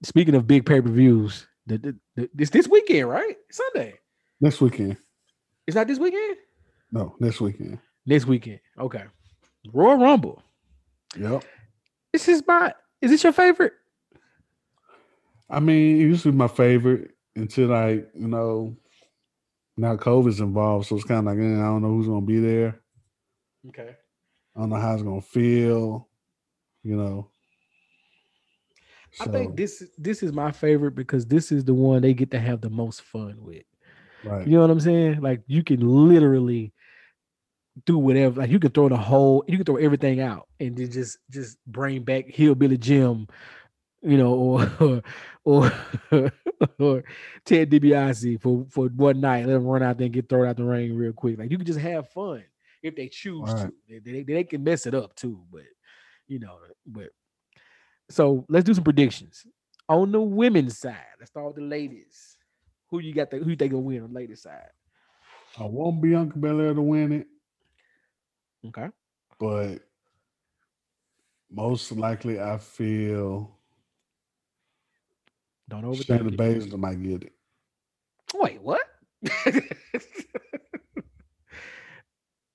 [0.02, 3.36] speaking of big pay per views, this this weekend, right?
[3.50, 3.94] Sunday.
[4.40, 4.96] Next weekend.
[5.66, 6.36] It's not this weekend.
[6.92, 7.78] No, next weekend.
[8.04, 8.60] Next weekend.
[8.78, 9.04] Okay.
[9.72, 10.42] Royal Rumble.
[11.18, 11.44] Yep.
[12.12, 12.72] This is my.
[13.02, 13.72] Is this your favorite?
[15.50, 18.76] I mean, it used to be my favorite until like you know
[19.76, 22.40] now COVID's involved, so it's kind of like eh, I don't know who's gonna be
[22.40, 22.80] there.
[23.68, 23.94] Okay.
[24.54, 26.08] I don't know how it's gonna feel.
[26.82, 27.30] You know.
[29.16, 29.24] So.
[29.24, 32.38] I think this this is my favorite because this is the one they get to
[32.38, 33.62] have the most fun with.
[34.22, 34.46] Right.
[34.46, 35.22] You know what I'm saying?
[35.22, 36.74] Like you can literally
[37.86, 38.42] do whatever.
[38.42, 41.56] Like you can throw the whole, you can throw everything out and then just just
[41.66, 43.26] bring back Hillbilly Jim,
[44.02, 45.02] you know, or
[45.44, 45.72] or
[46.78, 47.04] or
[47.46, 49.46] Ted DiBiase for for one night.
[49.46, 51.38] Let them run out there and get thrown out the ring real quick.
[51.38, 52.44] Like you can just have fun
[52.82, 53.70] if they choose right.
[53.88, 54.00] to.
[54.00, 55.62] They, they, they can mess it up too, but
[56.28, 57.08] you know, but
[58.08, 59.46] so let's do some predictions
[59.88, 60.96] on the women's side.
[61.18, 62.36] Let's start with the ladies.
[62.90, 63.30] Who you got?
[63.30, 64.70] The, who you think will win on the ladies' side?
[65.58, 67.26] I want Bianca Belair to win it.
[68.68, 68.88] Okay.
[69.38, 69.78] But
[71.50, 73.56] most likely, I feel
[75.68, 77.32] don't overthink Shayna Baszler might get it.
[78.34, 78.82] Wait, what?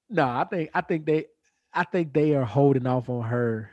[0.10, 1.26] no, I think I think they
[1.74, 3.70] I think they are holding off on her.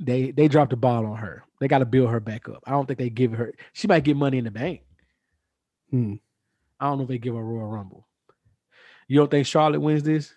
[0.00, 1.44] They they dropped the ball on her.
[1.60, 2.62] They got to build her back up.
[2.66, 3.54] I don't think they give her.
[3.72, 4.82] She might get money in the bank.
[5.90, 6.14] Hmm.
[6.80, 8.06] I don't know if they give her Royal Rumble.
[9.06, 10.34] You don't think Charlotte wins this?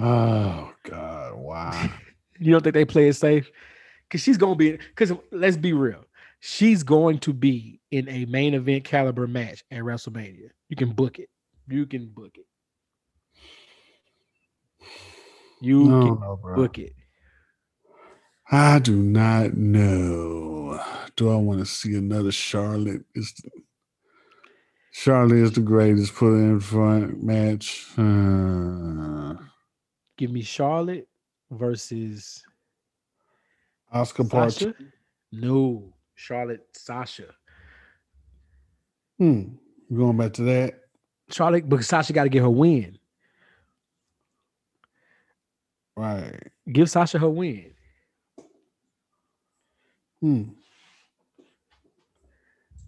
[0.00, 1.34] Oh God!
[1.36, 1.90] Wow.
[2.38, 3.50] you don't think they play it safe?
[4.08, 4.72] Because she's gonna be.
[4.72, 6.04] Because let's be real,
[6.40, 10.50] she's going to be in a main event caliber match at WrestleMania.
[10.68, 11.28] You can book it.
[11.68, 12.46] You can book it.
[15.60, 16.92] You no, can no, book it.
[18.50, 20.80] I do not know.
[21.16, 23.04] Do I want to see another Charlotte?
[23.14, 23.34] Is
[24.92, 27.86] Charlotte is the greatest put in front match.
[27.96, 29.34] Uh,
[30.16, 31.08] Give me Charlotte
[31.50, 32.42] versus
[33.92, 34.74] Oscar Parcher.
[35.30, 37.34] No, Charlotte Sasha.
[39.18, 39.42] Hmm.
[39.94, 40.80] Going back to that.
[41.30, 42.98] Charlotte, but Sasha got to get her win.
[45.96, 46.40] Right.
[46.72, 47.72] Give Sasha her win.
[50.20, 50.44] Hmm.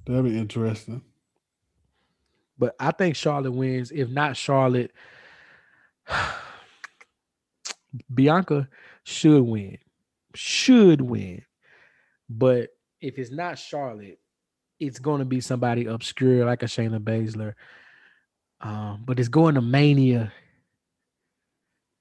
[0.07, 1.03] That'd be interesting.
[2.59, 3.91] But I think Charlotte wins.
[3.91, 4.93] If not Charlotte,
[8.15, 8.69] Bianca
[9.05, 9.79] should win.
[10.35, 11.43] Should win.
[12.29, 14.19] But if it's not Charlotte,
[14.79, 17.55] it's going to be somebody obscure like a Shayna Baszler.
[18.61, 20.33] Um, but it's going to Mania.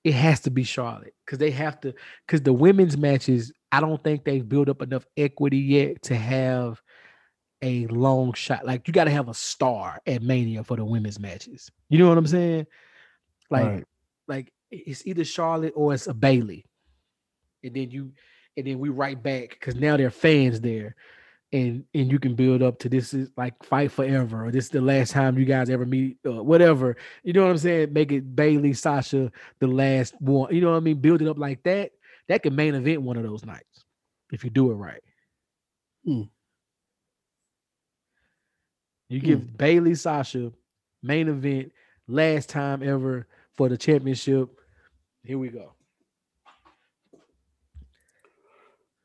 [0.04, 1.94] It has to be Charlotte because they have to.
[2.26, 6.82] Because the women's matches, I don't think they've built up enough equity yet to have
[7.62, 8.65] a long shot.
[8.65, 11.69] Like you got to have a star at Mania for the women's matches.
[11.89, 12.67] You know what I'm saying?
[13.49, 13.86] Like, right.
[14.27, 16.65] like it's either Charlotte or it's a Bayley,
[17.63, 18.12] and then you,
[18.55, 20.95] and then we right back because now there are fans there,
[21.51, 24.71] and and you can build up to this is like fight forever or this is
[24.71, 26.95] the last time you guys ever meet, uh, whatever.
[27.23, 27.93] You know what I'm saying?
[27.93, 30.53] Make it Bayley Sasha, the last one.
[30.53, 31.01] You know what I mean?
[31.01, 31.91] Build it up like that.
[32.30, 33.84] That can main event one of those nights
[34.32, 35.02] if you do it right.
[36.06, 36.22] Hmm.
[39.10, 39.56] You give hmm.
[39.56, 40.52] Bayley, Sasha,
[41.02, 41.72] main event,
[42.08, 44.48] last time ever for the championship.
[45.24, 45.74] Here we go.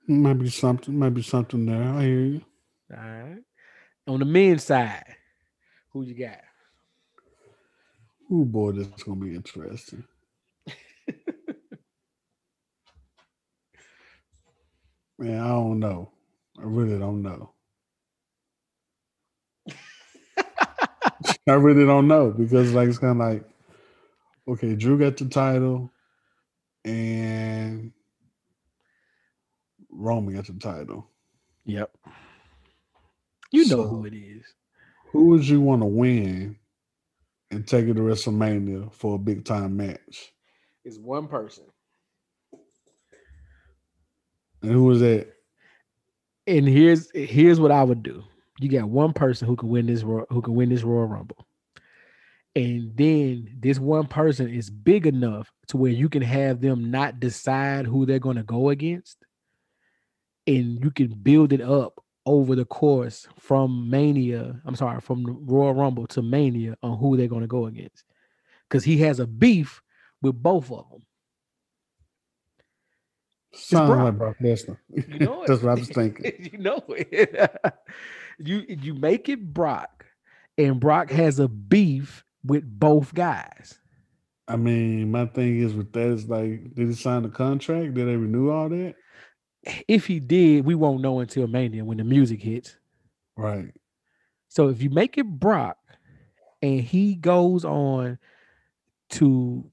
[0.06, 1.82] Maybe something, maybe something there.
[1.82, 2.42] I hear you.
[2.94, 3.38] All right.
[4.06, 5.16] On the men's side,
[5.90, 6.40] who you got?
[8.30, 10.04] Oh boy, this is gonna be interesting.
[15.18, 16.10] Man, I don't know.
[16.58, 17.52] I really don't know.
[21.48, 23.44] I really don't know because like it's kind of like
[24.48, 25.90] okay, Drew got the title,
[26.84, 27.92] and
[29.90, 31.06] Roman got the title.
[31.64, 31.90] Yep.
[33.52, 34.44] You know who it is.
[35.12, 36.56] Who would you want to win
[37.50, 40.32] and take it to WrestleMania for a big time match?
[40.84, 41.64] It's one person.
[44.64, 45.28] Who was that?
[46.46, 48.22] And here's here's what I would do.
[48.60, 51.46] You got one person who can win this who can win this Royal Rumble
[52.56, 57.18] and then this one person is big enough to where you can have them not
[57.18, 59.18] decide who they're going to go against
[60.46, 64.60] and you can build it up over the course from Mania.
[64.64, 68.04] I'm sorry, from the Royal Rumble to Mania on who they're going to go against,
[68.68, 69.82] because he has a beef
[70.22, 71.02] with both of them.
[73.54, 74.04] Sounds Brock.
[74.04, 74.78] like Brock Lesnar.
[74.94, 75.48] You know it.
[75.48, 76.50] That's what I was thinking.
[76.52, 77.54] you know it.
[78.38, 80.04] you you make it Brock,
[80.58, 83.78] and Brock has a beef with both guys.
[84.46, 87.94] I mean, my thing is with that is like, did he sign the contract?
[87.94, 88.94] Did they renew all that?
[89.88, 92.76] If he did, we won't know until Mania when the music hits.
[93.36, 93.72] Right.
[94.48, 95.78] So if you make it Brock
[96.60, 98.18] and he goes on
[99.10, 99.70] to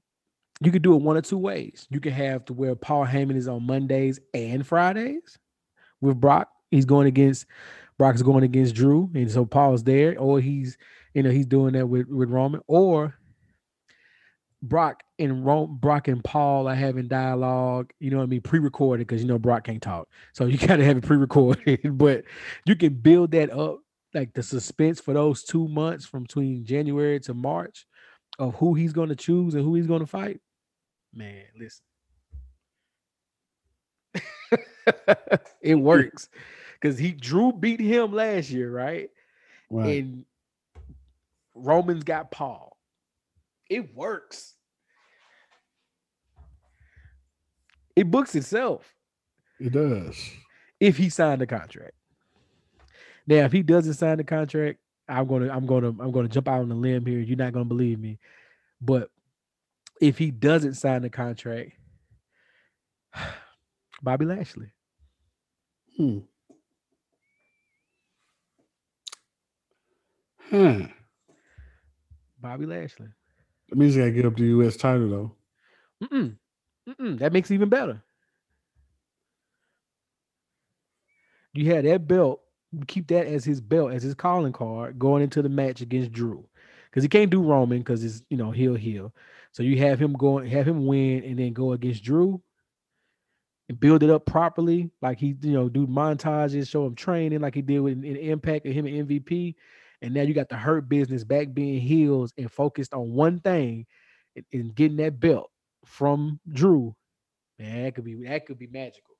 [0.64, 1.86] you could do it one or two ways.
[1.90, 5.38] You could have to where Paul Heyman is on Mondays and Fridays
[6.00, 6.48] with Brock.
[6.70, 7.46] He's going against
[7.98, 10.76] Brock's going against Drew, and so Paul's there, or he's
[11.14, 13.14] you know he's doing that with with Roman, or
[14.62, 17.92] Brock and Ro- Brock and Paul are having dialogue.
[18.00, 20.84] You know what I mean, pre-recorded because you know Brock can't talk, so you gotta
[20.84, 21.80] have it pre-recorded.
[21.98, 22.24] but
[22.64, 23.80] you can build that up,
[24.14, 27.86] like the suspense for those two months from between January to March
[28.38, 30.40] of who he's going to choose and who he's going to fight.
[31.14, 31.84] Man, listen.
[35.60, 36.28] it works
[36.80, 39.10] because he Drew beat him last year, right?
[39.70, 40.02] Right.
[40.02, 40.24] And
[41.54, 42.76] Roman's got Paul.
[43.68, 44.54] It works.
[47.94, 48.94] It books itself
[49.60, 50.30] it does.
[50.80, 51.92] if he signed the contract.
[53.26, 56.60] Now, if he doesn't sign the contract, I'm gonna, I'm gonna, I'm gonna jump out
[56.60, 57.20] on the limb here.
[57.20, 58.18] You're not gonna believe me,
[58.80, 59.10] but
[60.02, 61.72] if he doesn't sign the contract,
[64.02, 64.72] Bobby Lashley.
[65.96, 66.18] Hmm.
[70.50, 70.88] Huh.
[72.40, 73.06] Bobby Lashley.
[73.68, 74.76] That means he got to get up the U.S.
[74.76, 75.32] title though.
[76.02, 76.36] Mm-mm.
[76.88, 77.18] Mm-mm.
[77.20, 78.02] That makes it even better.
[81.54, 82.40] You had that belt.
[82.88, 86.44] Keep that as his belt, as his calling card going into the match against Drew,
[86.90, 89.14] because he can't do Roman because it's you know heel heel.
[89.52, 92.42] So you have him going, have him win, and then go against Drew,
[93.68, 97.54] and build it up properly, like he you know do montages, show him training like
[97.54, 99.54] he did with in Impact and him and MVP.
[100.00, 103.86] And now you got the hurt business back being heels and focused on one thing,
[104.36, 105.50] and, and getting that belt
[105.84, 106.96] from Drew.
[107.58, 109.14] Man, that could be that could be magical.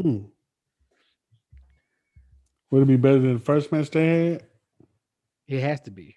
[0.00, 0.18] Hmm.
[2.70, 4.46] Would it be better than the first match they had?
[5.46, 6.16] It has to be.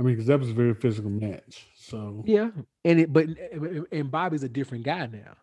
[0.00, 1.68] I mean, because that was a very physical match.
[1.76, 2.50] So Yeah,
[2.86, 3.26] and it but
[3.92, 5.36] and Bobby's a different guy now.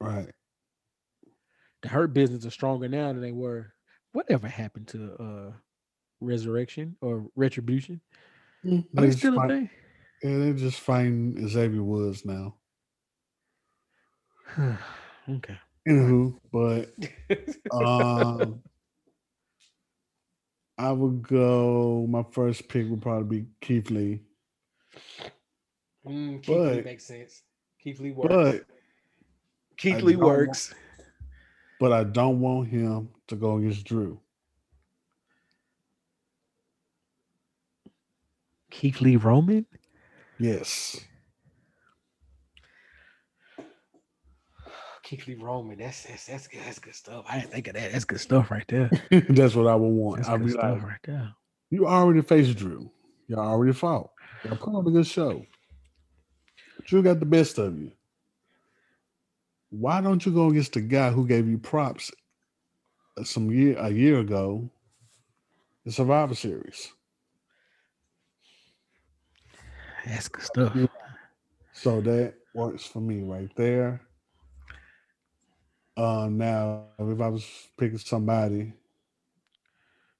[0.00, 0.30] right.
[1.82, 3.74] The hurt business are stronger now than they were.
[4.12, 5.52] Whatever happened to uh
[6.20, 8.00] resurrection or retribution?
[8.66, 9.70] Mm, Are they they just still a thing?
[10.22, 12.56] Yeah, they're just fighting Xavier Woods now.
[15.28, 15.58] okay.
[15.88, 16.94] Anywho, but
[17.74, 18.62] um,
[20.78, 22.06] I would go.
[22.08, 24.20] My first pick would probably be Keith Lee,
[26.06, 27.42] Mm, Keith Lee makes sense.
[27.78, 28.64] Keith Lee but
[29.76, 30.74] Keith I Lee don't want- works.
[31.78, 34.18] but I don't want him to go against Drew.
[38.70, 39.66] Keith Lee Roman?
[40.38, 40.98] Yes,
[45.38, 45.78] Roman.
[45.78, 46.60] That's that's that's good.
[46.64, 47.24] That's good stuff.
[47.28, 47.92] I didn't think of that.
[47.92, 48.90] That's good stuff right there.
[49.10, 50.18] that's what I would want.
[50.18, 51.32] That's I'd good stuff right there.
[51.70, 52.90] you already faced Drew.
[53.28, 54.10] Y'all already fought.
[54.44, 55.44] Y'all put on a good show.
[56.84, 57.92] Drew got the best of you.
[59.70, 62.10] Why don't you go against the guy who gave you props
[63.16, 64.70] uh, some year a year ago,
[65.84, 66.92] the Survivor Series?
[70.04, 70.76] That's good stuff.
[71.72, 74.00] So that works for me right there.
[75.96, 78.72] Uh, now, if I was picking somebody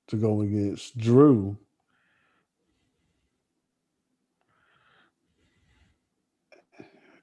[0.08, 1.56] to go against Drew,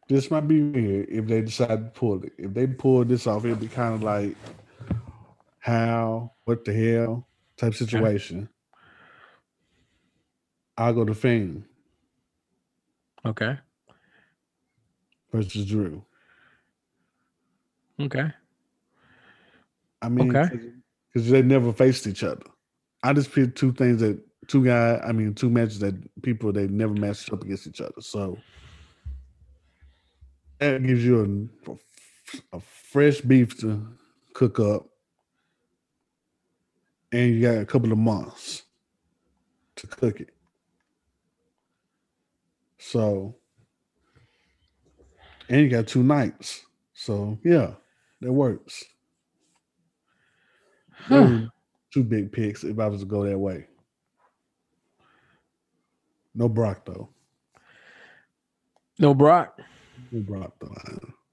[0.07, 2.33] this might be weird if they decide to pull it.
[2.37, 4.35] If they pull this off, it'd be kind of like
[5.59, 7.27] how, what the hell
[7.57, 8.49] type situation.
[10.77, 11.65] I'll go to Fame
[13.25, 13.57] Okay.
[15.31, 16.03] versus Drew.
[17.99, 18.31] Okay.
[20.01, 20.49] I mean, Okay.
[21.13, 22.45] because they never faced each other.
[23.03, 25.01] I just picked two things that two guys.
[25.05, 28.01] I mean, two matches that people they never matched up against each other.
[28.01, 28.37] So
[30.59, 33.87] that gives you a, a fresh beef to
[34.33, 34.87] cook up,
[37.11, 38.63] and you got a couple of months
[39.77, 40.31] to cook it.
[42.79, 43.35] So
[45.49, 46.65] And you got two nights.
[46.93, 47.73] So yeah,
[48.21, 48.83] that works.
[50.91, 51.47] Huh.
[51.93, 53.67] Two big picks if I was to go that way.
[56.35, 57.09] No Brock though.
[58.99, 59.59] No Brock.
[60.11, 60.75] No Brock though.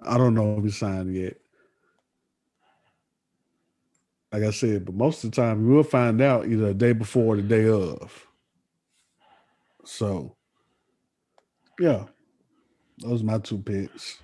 [0.00, 1.36] I don't know if he signed yet.
[4.32, 7.34] Like I said, but most of the time we'll find out either a day before
[7.34, 8.26] or the day of.
[9.84, 10.36] So,
[11.78, 12.04] yeah,
[12.98, 14.18] those are my two picks.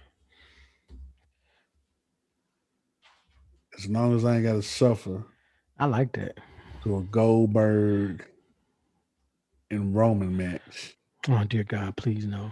[3.79, 5.25] As long as I ain't got to suffer
[5.79, 6.39] I like that.
[6.85, 8.25] to a Goldberg
[9.71, 10.95] and Roman match.
[11.29, 12.51] Oh dear God, please no.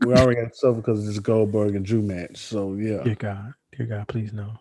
[0.00, 2.36] We already got to suffer because of this Goldberg and Drew match.
[2.38, 4.52] So yeah, Dear God, dear God, please no.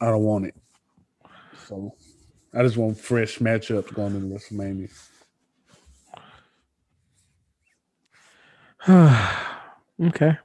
[0.00, 0.54] I don't want it.
[1.66, 1.94] So
[2.54, 4.90] I just want fresh matchups going into WrestleMania.
[10.08, 10.38] okay.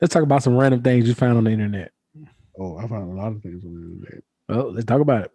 [0.00, 1.92] Let's talk about some random things you found on the internet.
[2.60, 4.22] Oh, I found a lot of things on the internet.
[4.46, 5.32] Well, let's talk about it.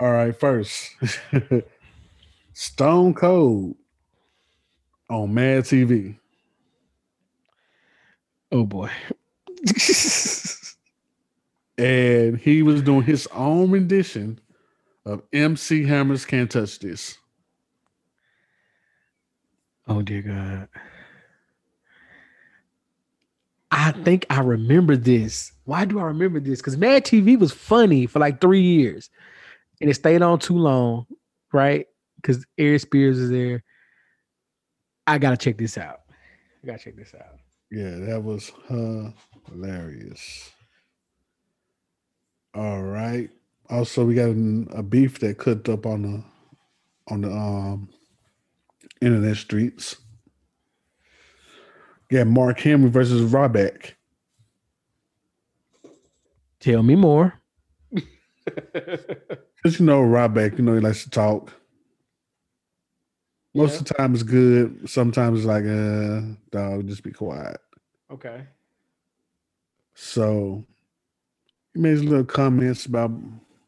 [0.00, 0.96] All right, first,
[2.54, 3.76] Stone Cold
[5.10, 6.18] on Mad TV.
[8.50, 8.90] Oh boy.
[11.78, 14.38] and he was doing his own rendition
[15.04, 17.18] of MC Hammer's Can't Touch This.
[19.88, 20.68] oh dear God.
[23.70, 25.52] I think I remember this.
[25.64, 26.60] Why do I remember this?
[26.60, 29.10] Because Mad TV was funny for like three years,
[29.80, 31.06] and it stayed on too long,
[31.52, 31.86] right?
[32.16, 33.62] Because Aries Spears is there.
[35.06, 36.00] I gotta check this out.
[36.62, 37.38] I gotta check this out.
[37.70, 38.52] Yeah, that was
[39.48, 40.50] hilarious.
[42.54, 43.30] All right.
[43.68, 44.30] Also, we got
[44.78, 46.24] a beef that cooked up on the
[47.12, 47.88] on the um
[49.00, 49.96] internet streets.
[52.10, 53.92] Yeah, Mark Henry versus Ryback.
[56.60, 57.34] Tell me more.
[58.44, 61.52] Because you know Ryback, you know he likes to talk.
[63.52, 63.78] Most Yeah.
[63.78, 64.88] of the time it's good.
[64.88, 66.20] Sometimes it's like, uh,
[66.52, 67.56] dog, just be quiet.
[68.12, 68.46] Okay.
[69.94, 70.64] So
[71.74, 73.10] he made his little comments about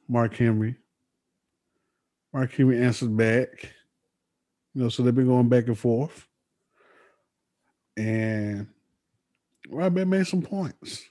[0.08, 0.76] Mark Henry.
[2.32, 3.72] Mark Henry answered back.
[4.74, 6.27] You know, so they've been going back and forth.
[7.98, 8.68] And
[9.68, 11.04] Ryback made some points.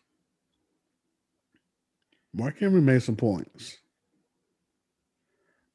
[2.33, 3.77] Mark Henry made some points.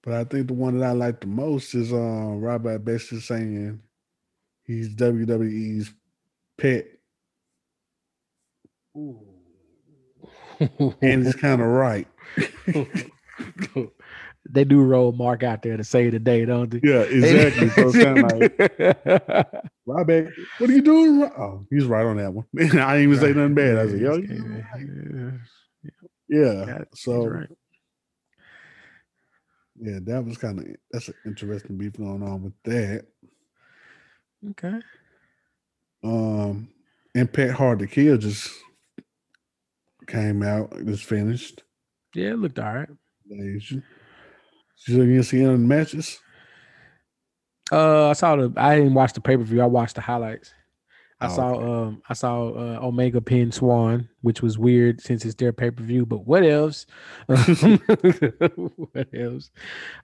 [0.02, 3.80] But I think the one that I like the most is uh Ryback basically saying
[4.64, 5.92] he's WWE's
[6.56, 6.86] pet.
[8.94, 9.18] And
[11.26, 12.08] it's kind of right.
[14.52, 16.80] they do roll Mark out there to save the day, don't they?
[16.82, 17.70] Yeah, exactly.
[17.70, 18.32] so it's kind of
[19.40, 20.08] like what
[20.70, 21.22] are you doing?
[21.36, 22.44] Oh, he's right on that one.
[22.58, 22.62] I
[22.98, 23.78] didn't even say nothing bad.
[23.78, 25.40] I said, yo, you doing right."
[26.28, 26.64] yeah.
[26.66, 27.48] Yeah, So right.
[29.80, 33.06] yeah, that was kind of that's an interesting beef going on with that.
[34.50, 34.80] Okay.
[36.04, 36.68] Um,
[37.14, 38.50] Impact Hard to Kill just
[40.06, 41.62] came out, just finished.
[42.14, 42.88] Yeah, it looked all right.
[43.28, 43.82] Did
[44.86, 46.18] you, did you see any of the matches?
[47.70, 48.52] Uh, I saw the.
[48.56, 49.62] I didn't watch the pay per view.
[49.62, 50.52] I watched the highlights.
[51.20, 51.48] I Oh, saw.
[51.54, 51.64] okay.
[51.64, 55.82] Um, I saw uh, Omega pin Swann, which was weird since it's their pay per
[55.82, 56.04] view.
[56.04, 56.86] But what else?
[57.26, 59.50] what else?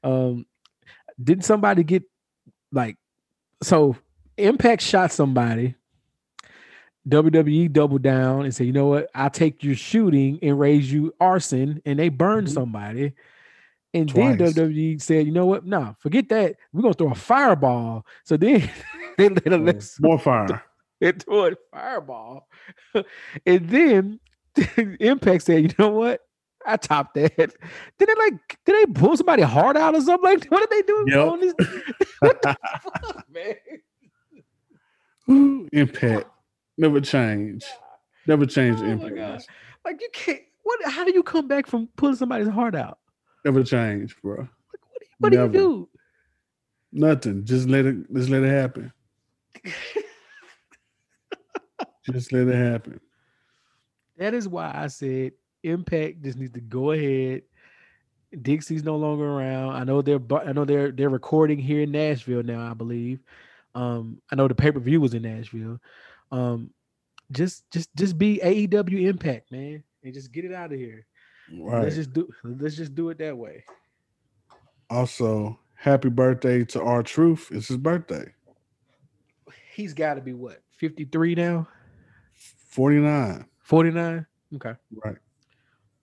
[0.03, 0.47] Um,
[1.23, 2.05] didn't somebody get
[2.73, 2.97] like
[3.63, 3.97] so?
[4.37, 5.75] Impact shot somebody.
[7.09, 9.09] WWE doubled down and said, "You know what?
[9.15, 12.53] I'll take your shooting and raise you arson," and they burned Mhm.
[12.55, 13.13] somebody.
[13.95, 14.37] And Twice.
[14.39, 15.65] then WWE said, "You know what?
[15.65, 16.57] No, forget that.
[16.73, 18.69] We're gonna throw a fireball." So then
[19.19, 20.63] they let let More fire.
[21.01, 22.47] it threw a fireball,
[23.47, 24.21] and then
[25.01, 26.21] Impact said, "You know what?
[26.67, 27.51] I topped that." Did
[27.99, 28.59] they like?
[28.67, 30.23] Did they pull somebody heart out or something?
[30.39, 31.57] Like, what did they do Yep.
[32.21, 33.55] what the fuck, man?
[35.31, 36.27] Ooh, Impact
[36.77, 37.65] never change.
[38.27, 39.49] Never change Oh my Impact.
[39.85, 40.41] Like you can't.
[40.63, 40.85] What?
[40.93, 42.99] How do you come back from pulling somebody's heart out?
[43.45, 44.37] Never change, bro.
[44.37, 44.49] Like,
[45.19, 45.89] what do you, what do, you
[46.93, 47.45] Nothing.
[47.45, 48.13] Just let it.
[48.13, 48.93] Just let it happen.
[52.11, 53.01] Just let it happen.
[54.17, 55.33] that is why I said
[55.63, 57.43] Impact just needs to go ahead.
[58.41, 59.75] Dixie's no longer around.
[59.75, 60.21] I know they're.
[60.33, 60.91] I know they're.
[60.91, 62.71] They're recording here in Nashville now.
[62.71, 63.21] I believe.
[63.75, 65.79] Um, I know the pay per view was in Nashville.
[66.33, 66.71] Um,
[67.31, 71.07] just, just, just be AEW Impact, man, and just get it out of here.
[71.53, 71.85] Right.
[71.85, 72.29] Let's just do.
[72.45, 73.65] Let's just do it that way.
[74.91, 77.49] Also, happy birthday to R-Truth.
[77.51, 78.33] It's his birthday.
[79.75, 81.69] He's got to be what fifty three now.
[82.69, 83.47] 49.
[83.63, 84.27] 49.
[84.55, 84.75] Okay.
[85.05, 85.17] Right.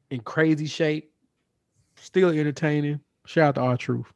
[0.09, 1.11] In crazy shape.
[1.95, 2.99] Still entertaining.
[3.25, 4.11] Shout out to R-Truth.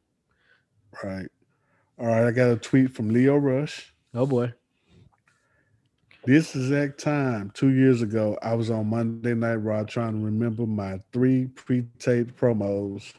[1.02, 1.28] Right.
[1.98, 2.26] All right.
[2.26, 3.94] I got a tweet from Lio Rush.
[4.14, 4.52] Oh boy.
[6.24, 10.66] This exact time, two years ago, I was on Monday Night Raw trying to remember
[10.66, 13.14] my three pre-taped promos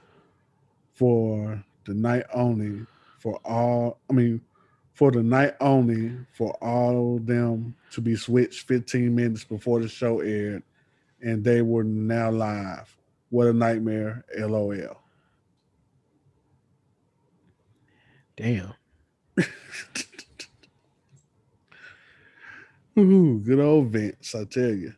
[0.93, 2.85] for the night only
[3.17, 3.97] for all.
[4.07, 4.39] I mean,
[4.93, 9.87] for the night only for all of them to be switched 15 minutes before the
[9.87, 10.61] show aired,
[11.21, 12.95] and they were now live.
[13.31, 14.23] What a nightmare!
[14.37, 15.01] LOL.
[18.37, 18.73] Damn.
[22.99, 24.93] Ooh, good old Vince, I tell you.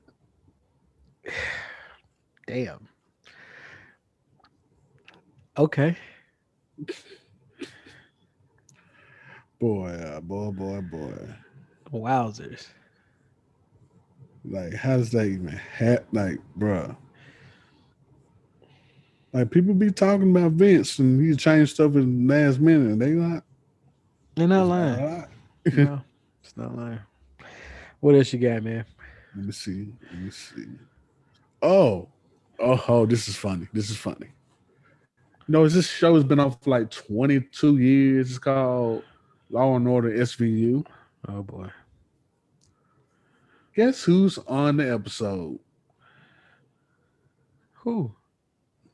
[2.47, 2.87] Damn.
[5.57, 5.95] Okay.
[9.59, 11.13] Boy, uh, boy, boy, boy.
[11.93, 12.67] Wowzers.
[14.43, 16.05] Like, how does that even happen?
[16.11, 16.97] Like, bruh.
[19.31, 23.11] Like, people be talking about Vince and he changed stuff in the last minute, they
[23.11, 23.43] not.
[24.35, 25.27] They're not lying.
[25.65, 26.01] no,
[26.43, 26.99] it's not lying.
[28.03, 28.83] What else you got, man?
[29.33, 29.93] Let me see.
[30.11, 30.65] Let me see.
[31.61, 32.09] Oh,
[32.59, 33.69] oh, oh, this is funny.
[33.71, 34.27] This is funny.
[35.47, 38.31] You know, this show has been on for like 22 years.
[38.31, 39.03] It's called
[39.49, 40.85] Law and Order SVU.
[41.29, 41.69] Oh boy.
[43.73, 45.59] Guess who's on the episode?
[47.75, 48.13] Who?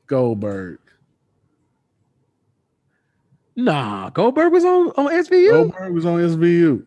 [0.06, 0.78] Goldberg.
[3.56, 5.50] Nah, Goldberg was on on SVU.
[5.50, 6.86] Goldberg was on SVU.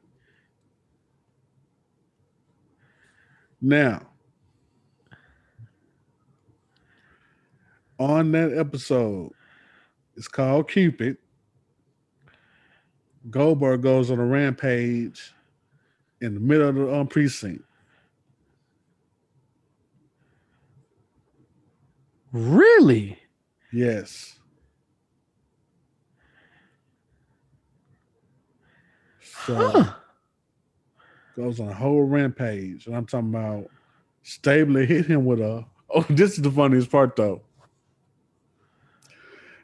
[3.66, 4.02] Now,
[7.98, 9.32] on that episode,
[10.18, 11.16] it's called Cupid.
[13.30, 15.34] Goldberg goes on a rampage
[16.20, 17.64] in the middle of the um, precinct.
[22.34, 23.18] Really?
[23.72, 24.40] Yes.
[29.46, 29.94] So Huh.
[31.36, 33.70] Goes on a whole rampage, and I'm talking about
[34.24, 35.66] Stabler hit him with a.
[35.96, 37.44] Oh, this is the funniest part though.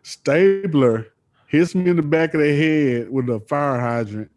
[0.03, 1.07] Stabler
[1.47, 4.30] hits me in the back of the head with a fire hydrant,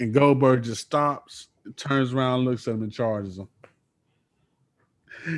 [0.00, 3.48] and Goldberg just stops, turns around, looks at him, and charges him.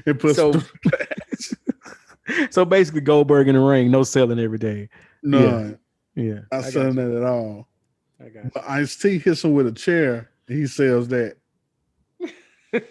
[0.06, 4.58] It puts So- him through the So basically, Goldberg in the ring, no selling every
[4.58, 4.88] day.
[5.22, 5.78] None.
[6.14, 7.66] Yeah, Not I selling that at all.
[8.24, 11.36] I got But Ice T hits him with a chair, he sells that.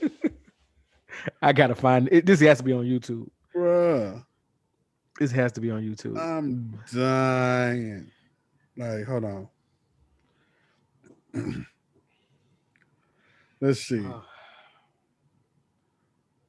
[1.41, 2.25] I gotta find it.
[2.25, 3.29] This has to be on YouTube.
[3.55, 4.23] Bruh,
[5.19, 6.17] This has to be on YouTube.
[6.17, 8.11] I'm dying.
[8.77, 9.47] Like, hold on.
[13.61, 14.05] Let's see.
[14.05, 14.23] Oh.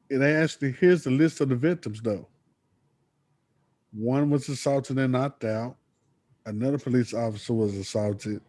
[0.08, 2.26] It actually here's the list of the victims though.
[3.92, 5.76] One was assaulted and knocked out.
[6.46, 8.40] Another police officer was assaulted.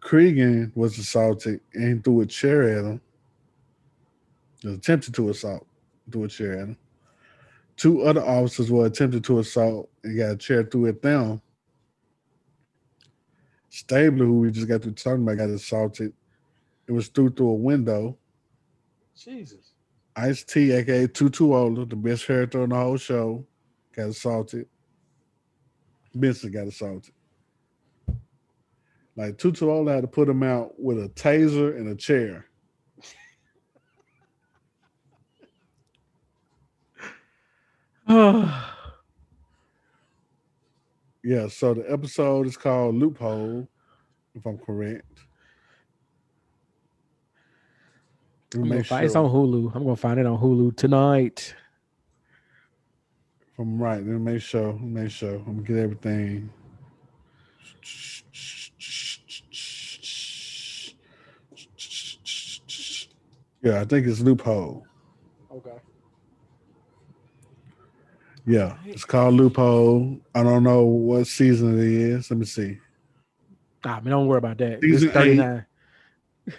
[0.00, 3.00] Cragen was assaulted and threw a chair at him.
[4.64, 5.66] Attempted to assault,
[6.10, 6.76] threw a chair at him.
[7.76, 11.40] Two other officers were attempted to assault and got a chair threw at them.
[13.70, 16.12] Stabler, who we just got through talking about, got assaulted.
[16.86, 18.18] It was through through a window.
[19.16, 19.72] Jesus.
[20.16, 23.46] Ice T, aka Tutuola, the best character on the whole show,
[23.94, 24.66] got assaulted.
[26.14, 27.14] Benson got assaulted.
[29.16, 32.46] Like Tutuola had to put him out with a taser and a chair.
[41.22, 43.68] Yeah, so the episode is called Loophole,
[44.34, 45.04] if I'm correct.
[48.54, 49.74] I'm gonna find, It's on Hulu.
[49.74, 51.54] I'm gonna find it on Hulu tonight.
[53.52, 54.04] if I'm right.
[54.04, 54.72] then make sure.
[54.78, 55.34] Make sure.
[55.34, 56.50] I'm gonna get everything.
[63.62, 64.86] Yeah, I think it's Loophole.
[65.52, 65.76] Okay.
[68.46, 70.18] Yeah, it's called Loophole.
[70.34, 72.30] I don't know what season it is.
[72.30, 72.78] Let me see.
[73.84, 74.80] Ah, man, don't worry about that.
[74.80, 75.66] Season It's 39.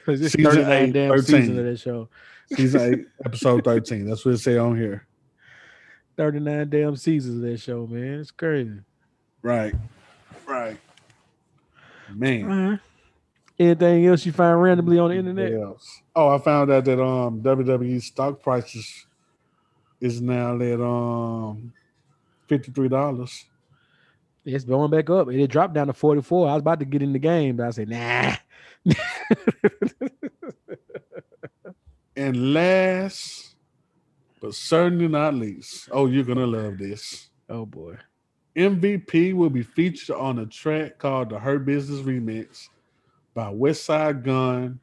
[0.07, 1.23] It's Season 39 eight, damn 13.
[1.23, 2.09] seasons of that show.
[2.55, 4.05] Season eight, episode 13.
[4.05, 5.07] That's what it say on here.
[6.17, 8.19] 39 damn seasons of that show, man.
[8.19, 8.79] It's crazy.
[9.41, 9.73] Right.
[10.45, 10.77] Right.
[12.13, 12.45] Man.
[12.45, 12.79] Right.
[13.61, 15.53] Anything else you find randomly on the internet?
[16.15, 19.05] Oh, I found out that um WWE stock prices
[19.99, 21.71] is now at um
[22.47, 23.45] fifty three dollars.
[24.43, 25.29] It's going back up.
[25.29, 26.49] It dropped down to 44.
[26.49, 28.35] I was about to get in the game, but I said, nah.
[32.15, 33.55] And last,
[34.41, 37.29] but certainly not least, oh, you're gonna love this.
[37.47, 37.97] Oh boy.
[38.55, 42.69] MVP will be featured on a track called the Hurt Business Remix
[43.33, 44.79] by Westside Gun,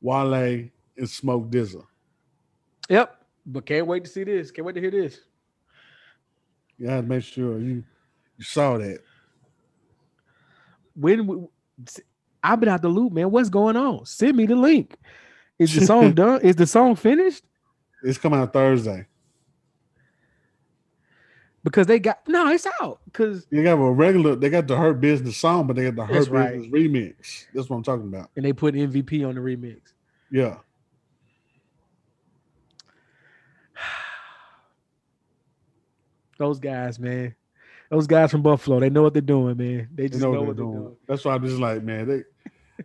[0.00, 1.84] Wale, and Smoke DZA.
[2.88, 3.24] Yep.
[3.46, 4.50] But can't wait to see this.
[4.50, 5.20] Can't wait to hear this.
[6.78, 7.84] You to make sure you
[8.38, 8.98] you saw that.
[10.94, 11.36] When we,
[12.42, 13.30] I've been out the loop, man.
[13.30, 14.04] What's going on?
[14.04, 14.96] Send me the link.
[15.58, 16.40] Is the song done?
[16.42, 17.44] Is the song finished?
[18.02, 19.06] It's coming out Thursday.
[21.64, 22.98] Because they got no, it's out.
[23.04, 26.04] Because They got a regular, they got the Hurt Business song, but they got the
[26.04, 26.54] Hurt right.
[26.60, 27.46] Business remix.
[27.54, 28.30] That's what I'm talking about.
[28.36, 29.78] and they put MVP on the remix.
[30.30, 30.56] Yeah.
[36.38, 37.34] Those guys, man.
[37.90, 39.88] Those guys from Buffalo, they know what they're doing, man.
[39.94, 40.84] They They just know know, what what they're they're doing.
[40.84, 40.96] doing.
[41.06, 42.84] That's why I'm just like, man, they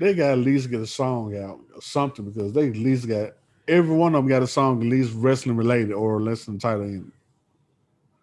[0.00, 3.32] they got at least get a song out or something because they at least got
[3.66, 6.82] every one of them got a song at least wrestling related or a wrestling title
[6.84, 7.12] in.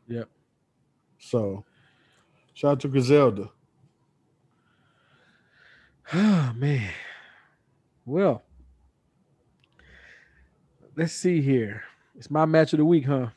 [0.08, 0.30] Yep.
[1.20, 1.66] So
[2.54, 3.50] shout out to Griselda.
[6.14, 6.92] Oh man.
[8.06, 8.44] Well,
[10.96, 11.84] let's see here.
[12.16, 13.30] It's my match of the week, huh?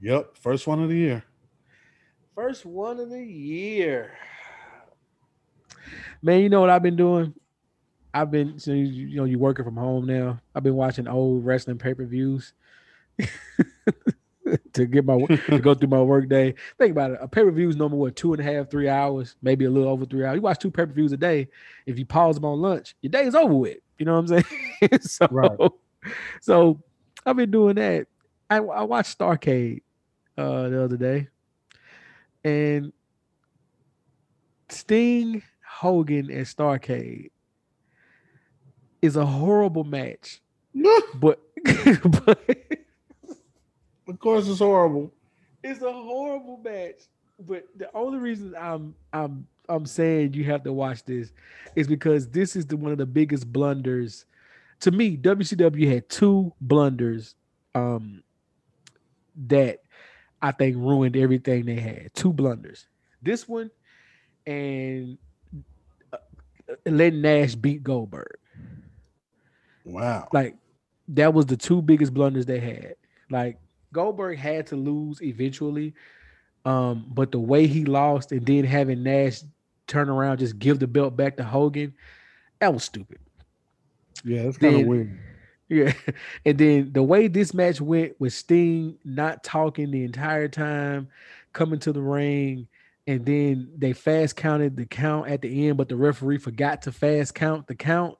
[0.00, 1.24] Yep, first one of the year.
[2.34, 4.12] First one of the year.
[6.22, 7.34] Man, you know what I've been doing?
[8.12, 10.40] I've been, so you, you know, you working from home now.
[10.54, 12.54] I've been watching old wrestling pay per views
[14.74, 16.54] to get my to go through my work day.
[16.78, 17.18] Think about it.
[17.20, 19.70] A pay per view is normally what two and a half, three hours, maybe a
[19.70, 20.36] little over three hours.
[20.36, 21.48] You watch two pay per views a day.
[21.86, 23.78] If you pause them on lunch, your day is over with.
[23.98, 25.00] You know what I'm saying?
[25.00, 25.58] so, Right.
[26.40, 26.80] so
[27.24, 28.06] I've been doing that.
[28.50, 29.82] I, I watched Starcade
[30.36, 31.28] uh, the other day,
[32.44, 32.92] and
[34.68, 37.30] Sting, Hogan, and Starcade
[39.00, 40.40] is a horrible match.
[41.14, 41.40] But,
[42.26, 42.40] but
[44.08, 45.12] of course, it's horrible.
[45.62, 47.02] it's a horrible match.
[47.38, 51.32] But the only reason I'm I'm I'm saying you have to watch this
[51.74, 54.26] is because this is the one of the biggest blunders.
[54.80, 57.34] To me, WCW had two blunders
[57.74, 58.22] um
[59.48, 59.80] that
[60.40, 62.14] I think ruined everything they had.
[62.14, 62.86] Two blunders.
[63.22, 63.70] This one
[64.46, 65.18] and
[66.12, 66.18] uh,
[66.86, 68.36] letting Nash beat Goldberg.
[69.84, 70.28] Wow.
[70.32, 70.56] Like
[71.08, 72.94] that was the two biggest blunders they had.
[73.30, 73.58] Like
[73.94, 75.94] Goldberg had to lose eventually,
[76.66, 79.40] um, but the way he lost and then having Nash
[79.86, 81.94] turn around just give the belt back to Hogan,
[82.58, 83.18] that was stupid.
[84.24, 85.18] Yeah, it's kind of weird.
[85.68, 85.92] Yeah,
[86.44, 91.08] and then the way this match went with Sting not talking the entire time,
[91.52, 92.68] coming to the ring,
[93.06, 96.92] and then they fast counted the count at the end, but the referee forgot to
[96.92, 98.16] fast count the count.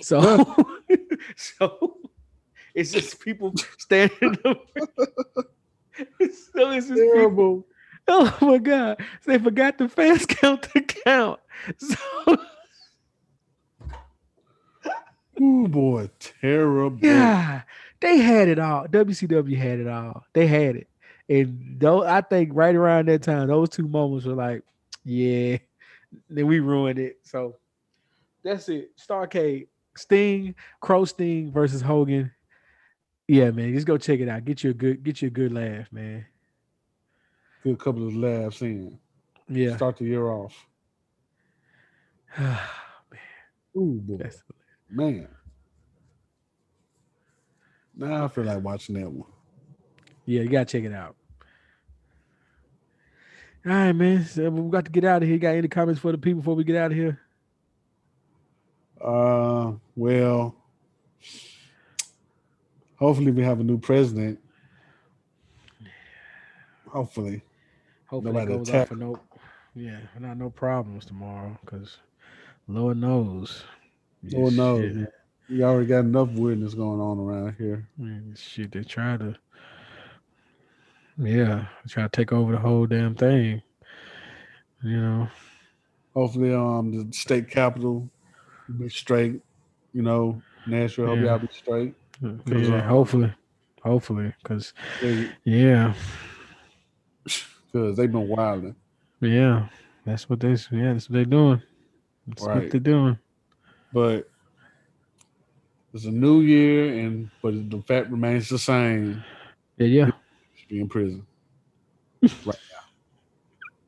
[0.00, 0.66] So,
[1.36, 1.93] so
[2.74, 4.66] it's just people standing up.
[4.76, 5.46] so
[6.20, 7.66] it's just people, Terrible.
[8.08, 8.96] oh my god!
[9.22, 11.40] So they forgot to fast count the count.
[11.78, 12.36] So
[15.40, 16.98] Oh boy, terrible.
[17.00, 17.62] Yeah,
[18.00, 18.86] they had it all.
[18.86, 20.24] WCW had it all.
[20.32, 20.88] They had it.
[21.28, 24.62] And though I think right around that time, those two moments were like,
[25.04, 25.58] yeah,
[26.28, 27.18] then we ruined it.
[27.22, 27.56] So
[28.44, 28.90] that's it.
[28.96, 29.66] Starcade,
[29.96, 32.30] Sting, Crow Sting versus Hogan.
[33.26, 34.44] Yeah, man, just go check it out.
[34.44, 36.26] Get you a good, get you a good laugh, man.
[37.62, 38.98] Good couple of laughs in.
[39.48, 39.76] Yeah.
[39.76, 40.54] Start the year off.
[42.38, 42.58] Man.
[43.76, 44.30] Ooh boy,
[44.90, 45.28] man.
[47.96, 49.28] Now I feel like watching that one.
[50.26, 51.16] yeah, you gotta check it out.
[53.66, 54.24] All right, man.
[54.24, 55.34] So we got to get out of here.
[55.34, 57.20] You got any comments for the people before we get out of here?
[59.00, 60.54] Uh, well,
[62.96, 64.38] hopefully we have a new president.
[66.88, 67.42] Hopefully,
[68.06, 69.20] Hopefully Nobody it goes attack off for no,
[69.74, 71.58] yeah, not no problems tomorrow.
[71.64, 71.98] Because
[72.68, 73.64] Lord knows,
[74.32, 75.08] Lord Yeah, knows, man.
[75.48, 77.88] we already got enough weirdness going on around here.
[77.98, 79.36] Man, shit, they try to,
[81.18, 83.62] yeah, try to take over the whole damn thing.
[84.82, 85.28] You know,
[86.14, 88.08] Hopefully, um, the state capital
[88.78, 89.40] be straight.
[89.92, 91.06] You know, Nashville.
[91.06, 91.26] Hope Yeah.
[91.26, 91.94] y'all be straight.
[92.24, 92.50] Mm-hmm.
[92.50, 93.32] 'Cause, yeah, hopefully,
[93.82, 94.72] hopefully, because
[95.44, 95.92] yeah,
[97.72, 98.74] Cause they've been wilding.
[99.20, 99.68] yeah,
[100.06, 101.60] that's what they, yeah, that's what they're doing.
[102.26, 103.18] That's what they're doing.
[103.92, 104.30] But
[105.92, 109.22] it's a new year, and but the fact remains the same.
[109.76, 110.10] Yeah, yeah.
[110.56, 111.26] Should be in prison.
[112.46, 112.56] right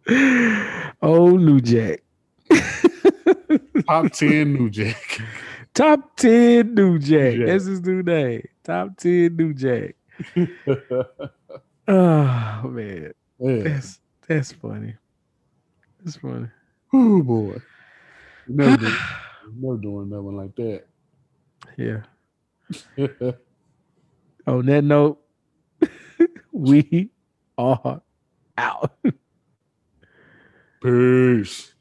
[0.09, 0.93] now.
[1.01, 2.03] oh, New Jack.
[3.89, 5.21] Top ten New Jack.
[5.77, 7.35] Top 10 New Jack.
[7.37, 7.47] Jack.
[7.49, 8.49] That's his new name.
[8.65, 9.95] Top 10 New Jack.
[11.87, 13.13] oh man.
[13.39, 13.63] yeah.
[13.63, 14.95] That's that's funny.
[16.03, 16.49] That's funny.
[16.95, 17.61] Oh boy.
[18.49, 18.95] Never, doing,
[19.61, 20.85] never doing that one like that.
[21.77, 22.05] Yeah.
[24.47, 25.21] On that note,
[26.53, 27.11] we
[27.59, 28.01] are
[28.57, 28.97] out.
[30.83, 31.75] Peace.